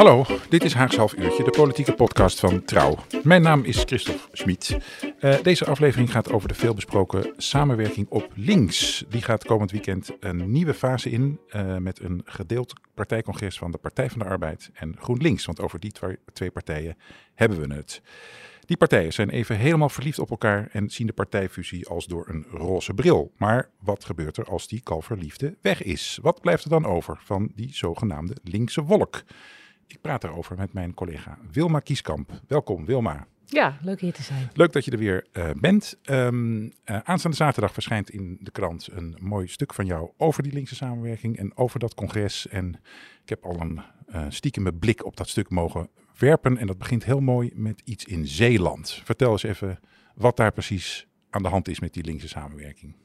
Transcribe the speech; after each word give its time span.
Hallo, 0.00 0.24
dit 0.48 0.64
is 0.64 0.74
Haags 0.74 0.96
Half 0.96 1.14
Uurtje, 1.16 1.44
de 1.44 1.50
politieke 1.50 1.92
podcast 1.92 2.40
van 2.40 2.64
Trouw. 2.64 2.96
Mijn 3.22 3.42
naam 3.42 3.64
is 3.64 3.82
Christophe 3.82 4.28
Schmid. 4.32 4.76
Uh, 5.20 5.42
deze 5.42 5.64
aflevering 5.64 6.12
gaat 6.12 6.32
over 6.32 6.48
de 6.48 6.54
veelbesproken 6.54 7.34
samenwerking 7.36 8.06
op 8.08 8.32
links. 8.34 9.04
Die 9.08 9.22
gaat 9.22 9.44
komend 9.44 9.70
weekend 9.70 10.10
een 10.20 10.50
nieuwe 10.50 10.74
fase 10.74 11.10
in 11.10 11.40
uh, 11.50 11.76
met 11.76 12.00
een 12.00 12.22
gedeeld 12.24 12.72
partijcongres 12.94 13.58
van 13.58 13.70
de 13.70 13.78
Partij 13.78 14.10
van 14.10 14.18
de 14.18 14.24
Arbeid 14.24 14.70
en 14.74 14.96
GroenLinks. 14.98 15.44
Want 15.44 15.60
over 15.60 15.80
die 15.80 15.92
twee 16.32 16.50
partijen 16.50 16.96
hebben 17.34 17.68
we 17.68 17.74
het. 17.74 18.02
Die 18.64 18.76
partijen 18.76 19.12
zijn 19.12 19.30
even 19.30 19.56
helemaal 19.56 19.88
verliefd 19.88 20.18
op 20.18 20.30
elkaar 20.30 20.68
en 20.72 20.90
zien 20.90 21.06
de 21.06 21.12
partijfusie 21.12 21.88
als 21.88 22.06
door 22.06 22.28
een 22.28 22.46
roze 22.50 22.94
bril. 22.94 23.32
Maar 23.36 23.70
wat 23.80 24.04
gebeurt 24.04 24.36
er 24.36 24.44
als 24.44 24.68
die 24.68 24.80
kalverliefde 24.80 25.56
weg 25.62 25.82
is? 25.82 26.18
Wat 26.22 26.40
blijft 26.40 26.64
er 26.64 26.70
dan 26.70 26.86
over 26.86 27.20
van 27.24 27.50
die 27.54 27.74
zogenaamde 27.74 28.36
linkse 28.42 28.82
wolk? 28.82 29.22
Ik 29.90 30.00
praat 30.00 30.20
daarover 30.20 30.56
met 30.56 30.72
mijn 30.72 30.94
collega 30.94 31.38
Wilma 31.52 31.80
Kieskamp. 31.80 32.40
Welkom 32.46 32.84
Wilma. 32.84 33.26
Ja, 33.44 33.78
leuk 33.82 34.00
hier 34.00 34.12
te 34.12 34.22
zijn. 34.22 34.50
Leuk 34.52 34.72
dat 34.72 34.84
je 34.84 34.90
er 34.90 34.98
weer 34.98 35.26
uh, 35.32 35.50
bent. 35.56 35.98
Um, 36.04 36.62
uh, 36.62 36.70
aanstaande 36.84 37.36
zaterdag 37.36 37.72
verschijnt 37.72 38.10
in 38.10 38.38
de 38.40 38.50
krant 38.50 38.88
een 38.92 39.16
mooi 39.20 39.48
stuk 39.48 39.74
van 39.74 39.86
jou 39.86 40.10
over 40.16 40.42
die 40.42 40.52
linkse 40.52 40.74
samenwerking 40.74 41.36
en 41.36 41.56
over 41.56 41.78
dat 41.78 41.94
congres. 41.94 42.48
En 42.48 42.80
ik 43.22 43.28
heb 43.28 43.44
al 43.44 43.60
een 43.60 43.80
uh, 44.08 44.26
stiekeme 44.28 44.72
blik 44.72 45.04
op 45.04 45.16
dat 45.16 45.28
stuk 45.28 45.50
mogen 45.50 45.88
werpen. 46.18 46.58
En 46.58 46.66
dat 46.66 46.78
begint 46.78 47.04
heel 47.04 47.20
mooi 47.20 47.50
met 47.54 47.82
iets 47.84 48.04
in 48.04 48.26
Zeeland. 48.26 49.00
Vertel 49.04 49.30
eens 49.30 49.42
even 49.42 49.80
wat 50.14 50.36
daar 50.36 50.52
precies 50.52 51.06
aan 51.30 51.42
de 51.42 51.48
hand 51.48 51.68
is 51.68 51.80
met 51.80 51.92
die 51.92 52.04
linkse 52.04 52.28
samenwerking. 52.28 52.96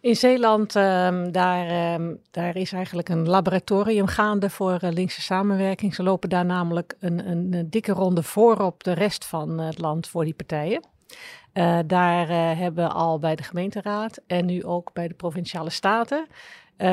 In 0.00 0.16
Zeeland, 0.16 0.74
um, 0.74 1.32
daar, 1.32 1.94
um, 1.94 2.20
daar 2.30 2.56
is 2.56 2.72
eigenlijk 2.72 3.08
een 3.08 3.28
laboratorium 3.28 4.06
gaande 4.06 4.50
voor 4.50 4.78
uh, 4.84 4.90
linkse 4.90 5.20
samenwerking. 5.20 5.94
Ze 5.94 6.02
lopen 6.02 6.28
daar 6.28 6.44
namelijk 6.44 6.96
een, 7.00 7.28
een, 7.28 7.70
dikke 7.70 7.92
ronde 7.92 8.22
voor 8.22 8.56
op 8.56 8.84
de 8.84 8.92
rest 8.92 9.24
van 9.24 9.58
het 9.58 9.78
land 9.78 10.08
voor 10.08 10.24
die 10.24 10.34
partijen. 10.34 10.84
Uh, 11.54 11.78
daar 11.86 12.30
uh, 12.30 12.58
hebben 12.58 12.92
al 12.92 13.18
bij 13.18 13.36
de 13.36 13.42
gemeenteraad 13.42 14.20
en 14.26 14.46
nu 14.46 14.64
ook 14.64 14.92
bij 14.92 15.08
de 15.08 15.14
provinciale 15.14 15.70
staten 15.70 16.26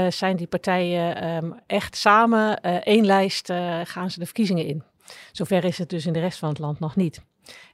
zijn 0.09 0.36
die 0.36 0.47
partijen 0.47 1.36
um, 1.36 1.59
echt 1.67 1.95
samen 1.95 2.62
één 2.84 3.06
lijst 3.06 3.52
gaan 3.84 4.12
ze 4.12 4.19
de 4.19 4.25
verkiezingen 4.25 4.66
in. 4.66 4.84
Zover 5.31 5.64
is 5.64 5.78
het 5.78 5.90
dus 5.90 6.06
in 6.06 6.14
de 6.14 6.19
rest 6.19 6.40
van 6.40 6.50
het 6.50 6.59
land 6.59 6.80
nog 6.80 6.95
niet. 6.95 7.22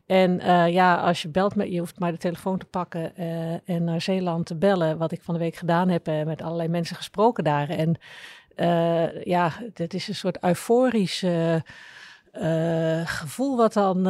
En 0.05 0.39
uh, 0.39 0.69
ja, 0.69 0.95
als 0.95 1.21
je 1.21 1.29
belt 1.29 1.55
met 1.55 1.71
je, 1.71 1.79
hoeft 1.79 1.99
maar 1.99 2.11
de 2.11 2.17
telefoon 2.17 2.57
te 2.57 2.65
pakken 2.65 3.13
uh, 3.19 3.69
en 3.69 3.83
naar 3.83 4.01
Zeeland 4.01 4.45
te 4.45 4.55
bellen, 4.55 4.97
wat 4.97 5.11
ik 5.11 5.21
van 5.21 5.33
de 5.33 5.39
week 5.39 5.55
gedaan 5.55 5.89
heb 5.89 6.07
en 6.07 6.27
met 6.27 6.41
allerlei 6.41 6.69
mensen 6.69 6.95
gesproken 6.95 7.43
daar. 7.43 7.69
En 7.69 7.99
uh, 8.55 9.23
ja, 9.23 9.51
het 9.73 9.93
is 9.93 10.07
een 10.07 10.15
soort 10.15 10.43
euforisch 10.43 11.25
gevoel 13.05 13.57
wat 13.57 13.73
dan 13.73 14.03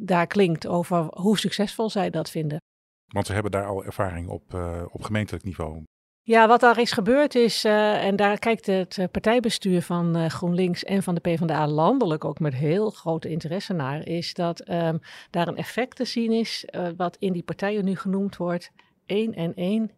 daar 0.00 0.26
klinkt 0.26 0.66
over 0.66 1.04
hoe 1.10 1.38
succesvol 1.38 1.90
zij 1.90 2.10
dat 2.10 2.30
vinden. 2.30 2.58
Want 3.06 3.26
ze 3.26 3.32
hebben 3.32 3.50
daar 3.50 3.66
al 3.66 3.84
ervaring 3.84 4.28
op, 4.28 4.54
op 4.92 5.02
gemeentelijk 5.02 5.44
niveau. 5.44 5.82
Ja, 6.22 6.48
wat 6.48 6.60
daar 6.60 6.78
is 6.80 6.92
gebeurd 6.92 7.34
is, 7.34 7.64
uh, 7.64 8.04
en 8.04 8.16
daar 8.16 8.38
kijkt 8.38 8.66
het 8.66 8.96
uh, 8.96 9.04
partijbestuur 9.10 9.82
van 9.82 10.16
uh, 10.16 10.26
GroenLinks 10.26 10.84
en 10.84 11.02
van 11.02 11.14
de 11.14 11.20
PvdA 11.20 11.66
landelijk 11.66 12.24
ook 12.24 12.38
met 12.38 12.54
heel 12.54 12.90
grote 12.90 13.28
interesse 13.28 13.72
naar, 13.72 14.06
is 14.06 14.34
dat 14.34 14.68
um, 14.68 15.00
daar 15.30 15.48
een 15.48 15.56
effect 15.56 15.96
te 15.96 16.04
zien 16.04 16.32
is, 16.32 16.64
wat 16.96 17.16
in 17.18 17.32
die 17.32 17.42
partijen 17.42 17.84
nu 17.84 17.96
genoemd 17.96 18.36
wordt. 18.36 18.70
1 19.06 19.34
en 19.34 19.54
1 19.54 19.90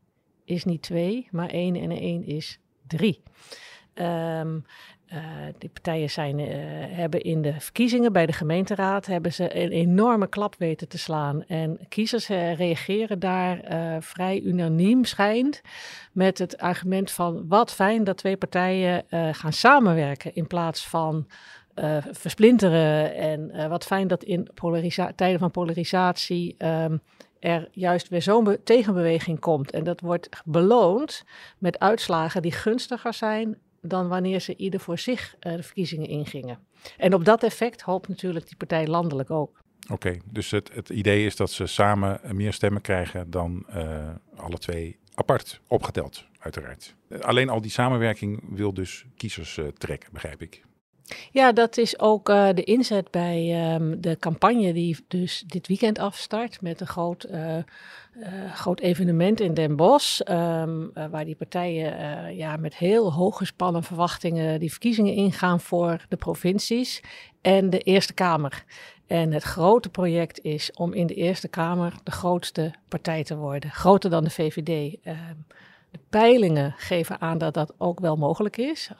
is 0.45 0.65
niet 0.65 0.83
2, 0.83 1.29
maar 1.31 1.49
1 1.49 1.77
en 1.77 1.91
1 1.91 2.25
is 2.25 2.59
3. 2.87 3.23
Um, 3.95 4.65
uh, 5.13 5.19
die 5.59 5.71
partijen 5.71 6.11
zijn, 6.11 6.39
uh, 6.39 6.47
hebben 6.97 7.23
in 7.23 7.43
de 7.43 7.55
verkiezingen 7.59 8.13
bij 8.13 8.27
de 8.27 8.33
gemeenteraad 8.33 9.07
hebben 9.07 9.33
ze 9.33 9.57
een 9.57 9.71
enorme 9.71 10.27
klap 10.27 10.55
weten 10.59 10.89
te 10.89 10.99
slaan. 10.99 11.45
En 11.47 11.79
kiezers 11.89 12.31
uh, 12.31 12.55
reageren 12.55 13.19
daar 13.19 13.61
vrij 14.03 14.41
unaniem 14.41 15.05
schijnt 15.05 15.61
met 16.13 16.39
het 16.39 16.59
argument 16.59 17.11
van 17.11 17.49
wat 17.49 17.73
fijn 17.73 18.05
dat 18.05 18.17
twee 18.17 18.37
partijen 18.37 19.05
gaan 19.33 19.53
samenwerken 19.53 20.35
in 20.35 20.47
plaats 20.47 20.89
van 20.89 21.27
versplinteren. 22.11 23.15
En 23.15 23.69
wat 23.69 23.85
fijn 23.85 24.09
dat 24.09 24.25
in 24.25 24.49
tijden 25.15 25.39
van 25.39 25.51
polarisatie 25.51 26.55
um, 26.59 27.01
er 27.39 27.69
juist 27.73 28.09
weer 28.09 28.23
zo'n 28.23 28.57
tegenbeweging 28.65 29.41
komt. 29.41 29.71
En 29.71 29.85
dat 29.85 30.01
wordt 30.01 30.29
beloond 30.45 31.25
met 31.59 31.79
uitslagen 31.79 32.43
die 32.43 32.53
gunstiger 32.53 33.15
zijn 33.15 33.59
dan 33.83 34.09
wanneer 34.09 34.41
ze 34.41 34.57
ieder 34.57 34.81
voor 34.81 34.99
zich 34.99 35.37
uh, 35.41 35.57
de 35.57 35.63
verkiezingen 35.63 36.09
ingingen. 36.09 36.59
En 36.97 37.15
op 37.15 37.25
dat 37.25 37.43
effect 37.43 37.83
hoopt 37.83 38.09
natuurlijk 38.09 38.47
die 38.47 38.57
partij 38.57 38.87
landelijk 38.87 39.31
ook. 39.31 39.61
Oké, 39.91 40.19
dus 40.25 40.51
het, 40.51 40.75
het, 40.75 40.89
idee 40.89 41.27
is 41.27 41.37
dat 41.37 41.51
ze 41.51 41.67
samen 41.67 42.21
meer 42.33 42.53
stemmen 42.53 42.83
krijgen 42.83 43.31
dan 43.31 43.67
uh, 43.77 44.09
alle 44.37 44.59
twee 44.59 44.99
apart 45.15 45.61
opgeteld, 45.67 46.27
uiteraard. 46.39 46.95
Alleen 47.21 47.49
al 47.49 47.61
die 47.61 47.71
samenwerking 47.71 48.43
wil 48.49 48.75
dus 48.75 49.05
kiezers 49.17 49.61
trekken, 49.79 50.13
begrijp 50.13 50.43
ik. 50.43 50.63
Ja, 51.31 51.53
dat 51.53 51.77
is 51.77 51.99
ook 51.99 52.29
uh, 52.29 52.49
de 52.55 52.65
inzet 52.65 53.11
bij 53.11 53.73
um, 53.75 54.01
de 54.01 54.17
campagne 54.19 54.73
die 54.73 55.05
dus 55.09 55.45
dit 55.47 55.67
weekend 55.67 55.99
afstart 55.99 56.61
met 56.61 56.81
een 56.81 56.87
groot, 56.87 57.27
uh, 57.31 57.57
uh, 57.57 57.65
groot 58.55 58.81
evenement 58.81 59.41
in 59.41 59.55
Den 59.55 59.77
Bosch. 59.77 60.21
Um, 60.31 60.91
waar 61.11 61.25
die 61.25 61.35
partijen 61.35 62.37
ja, 62.37 62.57
met 62.57 62.77
heel 62.77 63.13
hooggespannen 63.13 63.83
verwachtingen 63.83 64.61
die 64.61 64.71
verkiezingen 64.71 65.15
ingaan 65.15 65.61
voor 65.61 66.05
de 66.09 66.17
provincies 66.17 67.01
en 67.41 67.71
de 67.71 67.79
Eerste 67.79 68.13
Kamer. 68.13 68.65
En 69.07 69.33
het 69.33 69.43
grote 69.43 69.89
project 69.89 70.41
is 70.43 70.71
om 70.75 70.93
in 70.93 71.07
de 71.07 71.15
Eerste 71.15 71.49
Kamer 71.49 71.95
de 72.03 72.11
grootste 72.11 72.75
partij 72.89 73.25
te 73.25 73.37
worden, 73.37 73.71
groter 73.71 74.11
dan 74.11 74.25
de 74.25 74.31
VVD. 74.31 74.97
Ehm, 75.03 75.35
de 75.91 75.99
peilingen 76.11 76.75
geven 76.77 77.21
aan 77.21 77.39
dat 77.39 77.55
dat 77.55 77.75
ook 77.79 78.01
wel 78.01 78.17
mogelijk 78.17 78.57
is. 78.57 78.91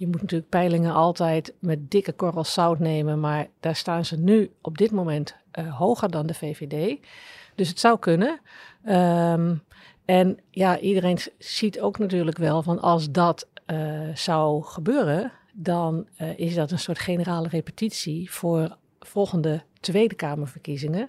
Je 0.00 0.06
moet 0.06 0.20
natuurlijk 0.20 0.50
peilingen 0.50 0.92
altijd 0.94 1.54
met 1.58 1.90
dikke 1.90 2.12
korrels 2.12 2.52
zout 2.52 2.78
nemen, 2.78 3.20
maar 3.20 3.48
daar 3.60 3.76
staan 3.76 4.04
ze 4.04 4.18
nu 4.18 4.50
op 4.60 4.78
dit 4.78 4.90
moment 4.90 5.36
uh, 5.58 5.78
hoger 5.78 6.10
dan 6.10 6.26
de 6.26 6.34
VVD. 6.34 6.98
Dus 7.54 7.68
het 7.68 7.80
zou 7.80 7.98
kunnen. 7.98 8.40
Um, 8.84 9.62
en 10.04 10.38
ja, 10.50 10.78
iedereen 10.78 11.18
ziet 11.38 11.80
ook 11.80 11.98
natuurlijk 11.98 12.38
wel 12.38 12.62
van 12.62 12.80
als 12.80 13.10
dat 13.10 13.48
uh, 13.66 14.14
zou 14.14 14.62
gebeuren, 14.62 15.32
dan 15.52 16.06
uh, 16.18 16.38
is 16.38 16.54
dat 16.54 16.70
een 16.70 16.78
soort 16.78 16.98
generale 16.98 17.48
repetitie 17.48 18.30
voor 18.30 18.76
volgende 19.00 19.62
Tweede 19.80 20.14
Kamerverkiezingen. 20.14 21.08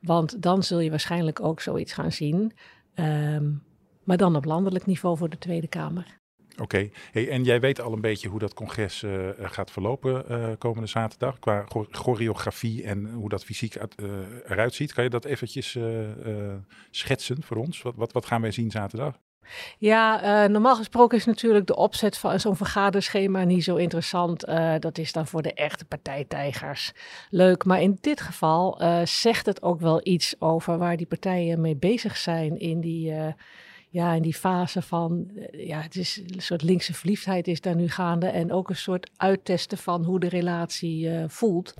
Want 0.00 0.42
dan 0.42 0.62
zul 0.62 0.80
je 0.80 0.90
waarschijnlijk 0.90 1.40
ook 1.40 1.60
zoiets 1.60 1.92
gaan 1.92 2.12
zien, 2.12 2.52
um, 2.94 3.62
maar 4.04 4.16
dan 4.16 4.36
op 4.36 4.44
landelijk 4.44 4.86
niveau 4.86 5.16
voor 5.16 5.28
de 5.28 5.38
Tweede 5.38 5.68
Kamer. 5.68 6.18
Oké, 6.62 6.90
hey, 7.12 7.28
en 7.28 7.44
jij 7.44 7.60
weet 7.60 7.80
al 7.80 7.92
een 7.92 8.00
beetje 8.00 8.28
hoe 8.28 8.38
dat 8.38 8.54
congres 8.54 9.02
uh, 9.02 9.28
gaat 9.40 9.70
verlopen 9.70 10.24
uh, 10.30 10.48
komende 10.58 10.88
zaterdag 10.88 11.38
qua 11.38 11.64
choreografie 11.90 12.84
en 12.84 13.10
hoe 13.12 13.28
dat 13.28 13.44
fysiek 13.44 13.78
uit, 13.78 13.94
eruit 14.48 14.74
ziet. 14.74 14.92
Kan 14.92 15.04
je 15.04 15.10
dat 15.10 15.24
eventjes 15.24 15.78
schetsen 16.90 17.42
voor 17.42 17.56
ons? 17.56 17.82
Wat, 17.82 17.94
wat, 17.96 18.12
wat 18.12 18.26
gaan 18.26 18.40
wij 18.40 18.50
zien 18.50 18.70
zaterdag? 18.70 19.18
Ja, 19.78 20.46
normaal 20.46 20.76
gesproken 20.76 21.18
is 21.18 21.24
natuurlijk 21.24 21.66
de 21.66 21.76
opzet 21.76 22.18
van 22.18 22.40
zo'n 22.40 22.56
vergaderschema 22.56 23.44
niet 23.44 23.64
zo 23.64 23.76
interessant. 23.76 24.46
Dat 24.78 24.98
is 24.98 25.12
dan 25.12 25.26
voor 25.26 25.42
de 25.42 25.54
echte 25.54 25.84
partijtijgers 25.84 26.92
leuk. 27.30 27.64
Maar 27.64 27.80
in 27.80 27.98
dit 28.00 28.20
geval 28.20 28.80
zegt 29.04 29.46
het 29.46 29.62
ook 29.62 29.80
wel 29.80 30.00
iets 30.02 30.34
over 30.38 30.78
waar 30.78 30.96
die 30.96 31.06
partijen 31.06 31.60
mee 31.60 31.76
bezig 31.76 32.16
zijn 32.16 32.58
in 32.58 32.80
die 32.80 33.12
ja, 33.88 34.12
in 34.12 34.22
die 34.22 34.34
fase 34.34 34.82
van, 34.82 35.30
eh, 35.34 35.66
ja, 35.66 35.80
het 35.80 35.96
is 35.96 36.22
een 36.26 36.42
soort 36.42 36.62
linkse 36.62 36.94
verliefdheid 36.94 37.48
is 37.48 37.60
daar 37.60 37.76
nu 37.76 37.88
gaande. 37.88 38.26
En 38.26 38.52
ook 38.52 38.68
een 38.68 38.76
soort 38.76 39.10
uittesten 39.16 39.78
van 39.78 40.04
hoe 40.04 40.20
de 40.20 40.28
relatie 40.28 41.08
uh, 41.08 41.24
voelt. 41.26 41.74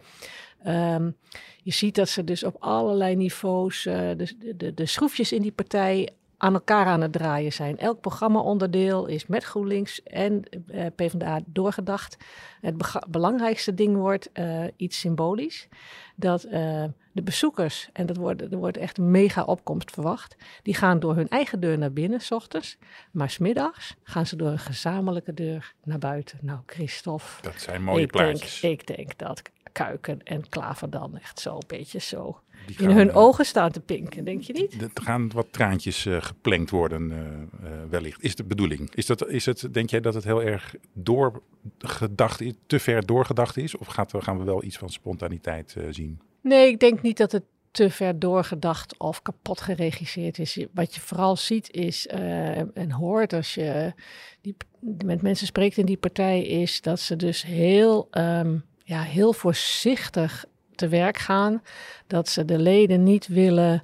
Um, 0.67 1.17
je 1.63 1.73
ziet 1.73 1.95
dat 1.95 2.09
ze 2.09 2.25
dus 2.25 2.45
op 2.45 2.57
allerlei 2.59 3.17
niveaus 3.17 3.85
uh, 3.85 3.95
de, 3.95 4.55
de, 4.57 4.75
de 4.75 4.87
schroefjes 4.87 5.33
in 5.33 5.43
die 5.43 5.53
partij 5.53 6.09
aan 6.39 6.55
elkaar 6.55 6.87
aan 6.87 7.01
het 7.01 7.13
draaien 7.13 7.53
zijn. 7.53 7.79
Elk 7.79 8.01
programma-onderdeel 8.01 9.07
is 9.07 9.27
met 9.27 9.45
GroenLinks 9.45 10.03
en 10.03 10.43
uh, 10.67 10.87
PvdA 10.95 11.41
doorgedacht. 11.47 12.17
Het 12.61 13.01
belangrijkste 13.09 13.75
ding 13.75 13.97
wordt 13.97 14.31
uh, 14.35 14.65
iets 14.77 14.99
symbolisch. 14.99 15.69
Dat 16.17 16.45
uh, 16.45 16.85
de 17.13 17.23
bezoekers, 17.23 17.89
en 17.93 18.07
dat 18.07 18.17
wordt, 18.17 18.43
er 18.43 18.59
wordt 18.59 18.77
echt 18.77 18.99
een 18.99 19.11
mega 19.11 19.43
opkomst 19.43 19.91
verwacht, 19.91 20.37
die 20.63 20.75
gaan 20.75 21.01
door 21.01 21.15
hun 21.15 21.29
eigen 21.29 21.61
deur 21.61 21.79
naar 21.79 21.93
binnen, 21.93 22.21
s 22.21 22.31
ochtends. 22.31 22.79
Maar 23.11 23.31
smiddags 23.31 23.95
gaan 24.03 24.27
ze 24.27 24.37
door 24.37 24.49
een 24.49 24.59
gezamenlijke 24.59 25.35
deur 25.35 25.75
naar 25.85 25.99
buiten. 25.99 26.39
Nou, 26.43 26.59
Christophe. 26.67 27.43
Dat 27.43 27.61
zijn 27.61 27.83
mooie 27.83 28.03
ik 28.03 28.11
plaatjes. 28.11 28.61
Denk, 28.61 28.81
ik 28.81 28.97
denk 28.97 29.19
dat 29.19 29.43
Kuiken 29.73 30.23
en 30.23 30.49
Klaver 30.49 30.91
dan 30.91 31.19
echt 31.19 31.41
zo 31.41 31.55
een 31.55 31.63
beetje 31.67 31.99
zo 31.99 32.41
in 32.77 32.91
hun 32.91 33.13
ogen 33.13 33.45
staan 33.45 33.71
te 33.71 33.81
pinken, 33.81 34.25
denk 34.25 34.43
je 34.43 34.53
niet? 34.53 34.83
Er 34.83 34.91
gaan 34.95 35.31
wat 35.31 35.47
traantjes 35.51 36.05
uh, 36.05 36.23
geplenkt 36.23 36.71
worden, 36.71 37.11
uh, 37.11 37.19
uh, 37.19 37.79
wellicht. 37.91 38.23
Is 38.23 38.35
de 38.35 38.45
bedoeling? 38.45 38.95
Is, 38.95 39.07
dat, 39.07 39.29
is 39.29 39.47
het, 39.47 39.69
denk 39.75 39.91
jij 39.91 40.01
dat 40.01 40.15
het 40.15 40.25
heel 40.25 40.43
erg 40.43 40.75
doorgedacht 40.93 42.41
is, 42.41 42.53
te 42.67 42.79
ver 42.79 43.07
doorgedacht 43.07 43.57
is? 43.57 43.77
Of 43.77 43.87
gaat, 43.87 44.13
gaan 44.19 44.39
we 44.39 44.45
wel 44.45 44.65
iets 44.65 44.77
van 44.77 44.89
spontaniteit 44.89 45.77
zien? 45.91 46.21
Nee, 46.43 46.69
ik 46.69 46.81
denk 46.81 47.03
niet 47.03 47.17
dat 47.17 47.33
het 47.33 47.45
te 47.71 47.91
ver 47.91 48.19
doorgedacht 48.19 48.99
of 48.99 49.23
kapot 49.23 49.61
geregisseerd 49.61 50.39
is. 50.39 50.67
Wat 50.73 50.95
je 50.95 51.01
vooral 51.01 51.37
ziet 51.37 51.71
is 51.71 52.07
en 52.07 52.91
hoort 52.91 53.33
als 53.33 53.55
je 53.55 53.93
die, 54.41 54.57
met 55.05 55.23
mensen 55.23 55.47
spreekt 55.47 55.77
in 55.77 55.87
die 55.87 55.97
partij, 55.97 56.43
is 56.43 56.81
dat 56.81 57.01
ze 57.01 57.17
dus 57.17 57.43
heel, 57.43 58.09
um, 58.11 58.65
ja, 58.89 59.03
heel 59.03 59.33
voorzichtig 59.33 60.45
te 60.75 60.89
werk 60.89 61.17
gaan. 61.17 61.63
Dat 62.07 62.29
ze 62.29 62.45
de 62.45 62.59
leden 62.59 63.03
niet 63.03 63.27
willen 63.27 63.83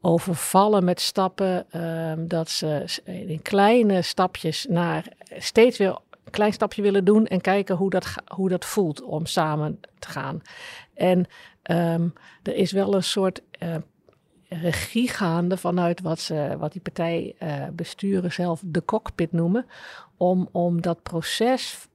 overvallen 0.00 0.84
met 0.84 1.00
stappen. 1.00 1.70
Ehm, 1.70 2.26
dat 2.26 2.50
ze 2.50 2.84
in 3.04 3.42
kleine 3.42 4.02
stapjes 4.02 4.66
naar 4.68 5.04
steeds 5.38 5.78
weer 5.78 5.98
een 6.24 6.30
klein 6.30 6.52
stapje 6.52 6.82
willen 6.82 7.04
doen 7.04 7.26
en 7.26 7.40
kijken 7.40 7.76
hoe 7.76 7.90
dat, 7.90 8.14
hoe 8.34 8.48
dat 8.48 8.64
voelt 8.64 9.02
om 9.02 9.26
samen 9.26 9.80
te 9.98 10.08
gaan. 10.08 10.42
En 10.94 11.18
um, 11.70 12.12
er 12.42 12.54
is 12.54 12.72
wel 12.72 12.94
een 12.94 13.02
soort 13.02 13.42
uh, 13.62 13.74
regie 14.48 15.08
gaande 15.08 15.56
vanuit 15.56 16.00
wat, 16.00 16.20
ze, 16.20 16.54
wat 16.58 16.72
die 16.72 16.82
partijbesturen 16.82 18.24
uh, 18.24 18.30
zelf 18.30 18.62
de 18.64 18.84
cockpit 18.84 19.32
noemen. 19.32 19.66
Om, 20.16 20.48
om 20.52 20.80
dat 20.80 21.02
proces 21.02 21.88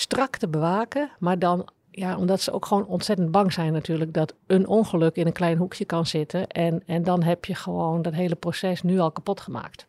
strak 0.00 0.36
te 0.36 0.48
bewaken, 0.48 1.10
maar 1.18 1.38
dan 1.38 1.68
ja, 1.90 2.16
omdat 2.16 2.40
ze 2.40 2.52
ook 2.52 2.66
gewoon 2.66 2.86
ontzettend 2.86 3.30
bang 3.30 3.52
zijn 3.52 3.72
natuurlijk 3.72 4.12
dat 4.12 4.34
een 4.46 4.66
ongeluk 4.66 5.16
in 5.16 5.26
een 5.26 5.32
klein 5.32 5.56
hoekje 5.56 5.84
kan 5.84 6.06
zitten. 6.06 6.46
En, 6.46 6.82
en 6.86 7.02
dan 7.02 7.22
heb 7.22 7.44
je 7.44 7.54
gewoon 7.54 8.02
dat 8.02 8.12
hele 8.12 8.34
proces 8.34 8.82
nu 8.82 8.98
al 8.98 9.10
kapot 9.10 9.40
gemaakt. 9.40 9.86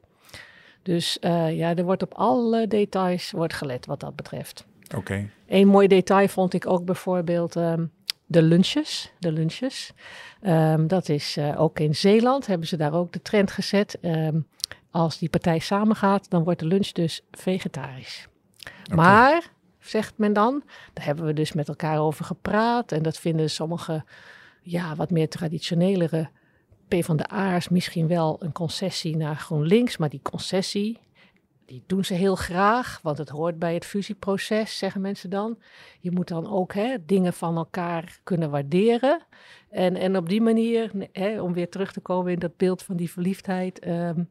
Dus 0.82 1.18
uh, 1.22 1.58
ja, 1.58 1.76
er 1.76 1.84
wordt 1.84 2.04
op 2.04 2.14
alle 2.14 2.68
details 2.68 3.32
wordt 3.32 3.54
gelet 3.54 3.86
wat 3.86 4.00
dat 4.00 4.16
betreft. 4.16 4.66
Oké. 4.86 4.98
Okay. 4.98 5.30
Een 5.48 5.68
mooi 5.68 5.88
detail 5.88 6.28
vond 6.28 6.54
ik 6.54 6.68
ook 6.68 6.86
bijvoorbeeld 6.86 7.56
um, 7.56 7.92
de 8.26 8.42
lunches. 8.42 9.12
De 9.20 9.32
lunches. 9.32 9.92
Um, 10.42 10.88
dat 10.88 11.10
is 11.10 11.38
uh, 11.38 11.62
ook 11.62 11.80
in 11.80 11.96
Zeeland 11.96 12.48
hebben 12.48 12.68
ze 12.68 12.78
daar 12.78 12.94
ook 12.94 13.12
de 13.12 13.22
trend 13.22 13.52
gezet. 13.52 13.98
Um, 14.02 14.48
als 14.92 15.18
die 15.18 15.30
partij 15.30 15.60
samengaat, 15.60 16.30
dan 16.30 16.44
wordt 16.44 16.60
de 16.60 16.66
lunch 16.66 16.88
dus 16.88 17.22
vegetarisch. 17.32 18.28
Okay. 18.84 18.96
Maar 18.96 19.52
zegt 19.82 20.18
men 20.18 20.34
dan. 20.34 20.64
Daar 20.94 21.06
hebben 21.06 21.26
we 21.26 21.34
dus 21.34 21.52
met 21.52 21.68
elkaar 21.68 22.00
over 22.00 22.26
gepraat. 22.26 22.92
En 22.92 23.04
dat 23.04 23.18
vinden 23.18 23.50
sommige 23.50 24.04
ja, 24.62 24.96
wat 24.96 25.12
meer 25.12 25.30
traditionelere 25.30 26.30
P 26.88 27.04
van 27.04 27.18
de 27.18 27.28
A's 27.28 27.70
misschien 27.70 28.08
wel 28.08 28.38
een 28.40 28.52
concessie 28.52 29.18
naar 29.18 29.36
GroenLinks. 29.36 29.98
Maar 29.98 30.10
die 30.10 30.22
concessie, 30.22 31.00
die 31.66 31.84
doen 31.86 32.06
ze 32.06 32.14
heel 32.14 32.36
graag, 32.36 33.00
want 33.04 33.18
het 33.18 33.30
hoort 33.30 33.60
bij 33.60 33.74
het 33.74 33.86
fusieproces, 33.86 34.78
zeggen 34.78 35.02
mensen 35.02 35.30
dan. 35.30 35.58
Je 36.00 36.12
moet 36.12 36.28
dan 36.28 36.52
ook 36.52 36.74
hè, 36.74 36.96
dingen 37.06 37.34
van 37.34 37.58
elkaar 37.58 38.20
kunnen 38.24 38.50
waarderen. 38.50 39.22
En, 39.70 39.96
en 39.96 40.18
op 40.18 40.30
die 40.30 40.42
manier, 40.42 40.92
hè, 41.12 41.42
om 41.42 41.54
weer 41.54 41.70
terug 41.70 41.94
te 41.94 42.00
komen 42.00 42.32
in 42.32 42.40
dat 42.40 42.58
beeld 42.58 42.84
van 42.84 42.96
die 42.96 43.12
verliefdheid... 43.12 43.88
Um, 43.88 44.30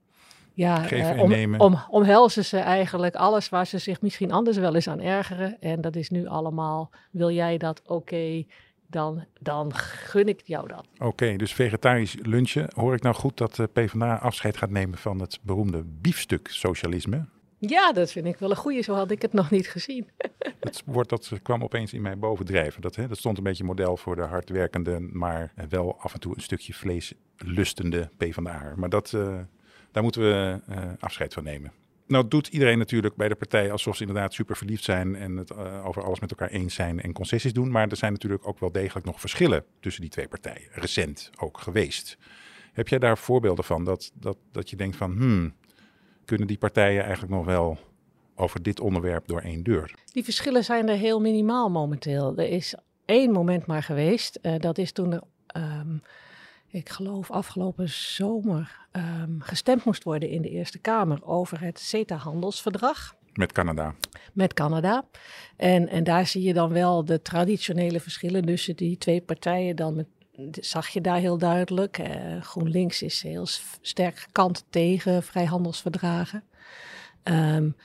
ja, 0.60 0.92
uh, 0.92 1.22
om, 1.22 1.54
om, 1.60 1.78
omhelzen 1.88 2.44
ze 2.44 2.58
eigenlijk 2.58 3.14
alles 3.14 3.48
waar 3.48 3.66
ze 3.66 3.78
zich 3.78 4.00
misschien 4.00 4.32
anders 4.32 4.56
wel 4.56 4.74
eens 4.74 4.88
aan 4.88 5.00
ergeren. 5.00 5.56
En 5.60 5.80
dat 5.80 5.96
is 5.96 6.10
nu 6.10 6.26
allemaal, 6.26 6.90
wil 7.10 7.30
jij 7.30 7.58
dat 7.58 7.80
oké, 7.82 7.92
okay, 7.92 8.46
dan, 8.86 9.24
dan 9.40 9.74
gun 9.74 10.28
ik 10.28 10.40
jou 10.44 10.68
dat. 10.68 10.86
Oké, 10.94 11.04
okay, 11.04 11.36
dus 11.36 11.52
vegetarisch 11.52 12.16
lunchen. 12.22 12.68
Hoor 12.74 12.94
ik 12.94 13.02
nou 13.02 13.14
goed 13.14 13.36
dat 13.36 13.54
de 13.54 13.66
PvdA 13.66 14.16
afscheid 14.16 14.56
gaat 14.56 14.70
nemen 14.70 14.98
van 14.98 15.20
het 15.20 15.38
beroemde 15.42 15.84
biefstuk-socialisme? 15.84 17.24
Ja, 17.58 17.92
dat 17.92 18.12
vind 18.12 18.26
ik 18.26 18.38
wel 18.38 18.50
een 18.50 18.56
goeie. 18.56 18.82
Zo 18.82 18.94
had 18.94 19.10
ik 19.10 19.22
het 19.22 19.32
nog 19.32 19.50
niet 19.50 19.68
gezien. 19.68 20.08
Het 20.60 20.82
woord 20.86 21.08
dat 21.08 21.32
kwam 21.42 21.62
opeens 21.62 21.92
in 21.92 22.02
mij 22.02 22.18
bovendrijven. 22.18 22.82
Dat, 22.82 22.96
hè, 22.96 23.08
dat 23.08 23.18
stond 23.18 23.38
een 23.38 23.44
beetje 23.44 23.64
model 23.64 23.96
voor 23.96 24.16
de 24.16 24.22
hardwerkende, 24.22 24.98
maar 25.00 25.52
wel 25.68 25.96
af 25.98 26.14
en 26.14 26.20
toe 26.20 26.34
een 26.36 26.42
stukje 26.42 26.74
vleeslustende 26.74 28.10
PvdA. 28.16 28.72
Maar 28.76 28.88
dat... 28.88 29.12
Uh, 29.12 29.38
daar 29.92 30.02
moeten 30.02 30.22
we 30.22 30.60
uh, 30.70 30.76
afscheid 30.98 31.34
van 31.34 31.44
nemen. 31.44 31.72
Nou 32.06 32.28
doet 32.28 32.46
iedereen 32.46 32.78
natuurlijk 32.78 33.16
bij 33.16 33.28
de 33.28 33.34
partij 33.34 33.72
alsof 33.72 33.96
ze 33.96 34.06
inderdaad 34.06 34.34
super 34.34 34.56
verliefd 34.56 34.84
zijn 34.84 35.16
en 35.16 35.36
het 35.36 35.50
uh, 35.50 35.86
over 35.86 36.04
alles 36.04 36.20
met 36.20 36.30
elkaar 36.30 36.48
eens 36.48 36.74
zijn 36.74 37.00
en 37.00 37.12
concessies 37.12 37.52
doen. 37.52 37.70
Maar 37.70 37.88
er 37.88 37.96
zijn 37.96 38.12
natuurlijk 38.12 38.46
ook 38.46 38.58
wel 38.58 38.72
degelijk 38.72 39.06
nog 39.06 39.20
verschillen 39.20 39.64
tussen 39.80 40.02
die 40.02 40.10
twee 40.10 40.28
partijen. 40.28 40.68
Recent 40.72 41.30
ook 41.38 41.60
geweest. 41.60 42.18
Heb 42.72 42.88
jij 42.88 42.98
daar 42.98 43.18
voorbeelden 43.18 43.64
van 43.64 43.84
dat, 43.84 44.12
dat, 44.14 44.36
dat 44.52 44.70
je 44.70 44.76
denkt 44.76 44.96
van, 44.96 45.12
hmm, 45.12 45.54
kunnen 46.24 46.46
die 46.46 46.58
partijen 46.58 47.02
eigenlijk 47.02 47.32
nog 47.32 47.44
wel 47.44 47.78
over 48.34 48.62
dit 48.62 48.80
onderwerp 48.80 49.28
door 49.28 49.40
één 49.40 49.62
deur? 49.62 49.94
Die 50.12 50.24
verschillen 50.24 50.64
zijn 50.64 50.88
er 50.88 50.96
heel 50.96 51.20
minimaal 51.20 51.70
momenteel. 51.70 52.36
Er 52.36 52.48
is 52.48 52.74
één 53.04 53.32
moment 53.32 53.66
maar 53.66 53.82
geweest. 53.82 54.38
Uh, 54.42 54.58
dat 54.58 54.78
is 54.78 54.92
toen 54.92 55.12
er 55.12 55.22
um, 55.56 56.02
ik 56.70 56.88
geloof 56.88 57.30
afgelopen 57.30 57.88
zomer, 57.88 58.86
um, 58.92 59.40
gestemd 59.40 59.84
moest 59.84 60.04
worden 60.04 60.28
in 60.28 60.42
de 60.42 60.50
Eerste 60.50 60.78
Kamer 60.78 61.24
over 61.24 61.60
het 61.60 61.78
CETA-handelsverdrag. 61.78 63.14
Met 63.32 63.52
Canada. 63.52 63.94
Met 64.32 64.54
Canada. 64.54 65.04
En, 65.56 65.88
en 65.88 66.04
daar 66.04 66.26
zie 66.26 66.42
je 66.42 66.54
dan 66.54 66.72
wel 66.72 67.04
de 67.04 67.22
traditionele 67.22 68.00
verschillen 68.00 68.44
tussen 68.44 68.76
die 68.76 68.98
twee 68.98 69.20
partijen. 69.20 69.76
Dan 69.76 69.94
met, 69.94 70.06
zag 70.60 70.88
je 70.88 71.00
daar 71.00 71.18
heel 71.18 71.38
duidelijk. 71.38 71.98
Uh, 71.98 72.42
GroenLinks 72.42 73.02
is 73.02 73.22
heel 73.22 73.46
sterk 73.80 74.18
gekant 74.18 74.64
tegen 74.70 75.22
vrijhandelsverdragen. 75.22 76.44
Um, 77.24 77.76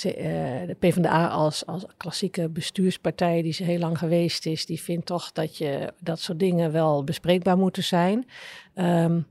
de 0.00 0.76
PvdA 0.78 1.28
als, 1.28 1.66
als 1.66 1.84
klassieke 1.96 2.48
bestuurspartij 2.48 3.42
die 3.42 3.52
ze 3.52 3.64
heel 3.64 3.78
lang 3.78 3.98
geweest 3.98 4.46
is, 4.46 4.66
die 4.66 4.80
vindt 4.80 5.06
toch 5.06 5.32
dat 5.32 5.56
je 5.56 5.92
dat 6.00 6.20
soort 6.20 6.38
dingen 6.38 6.72
wel 6.72 7.04
bespreekbaar 7.04 7.58
moeten 7.58 7.84
zijn. 7.84 8.26
Um, 8.74 9.26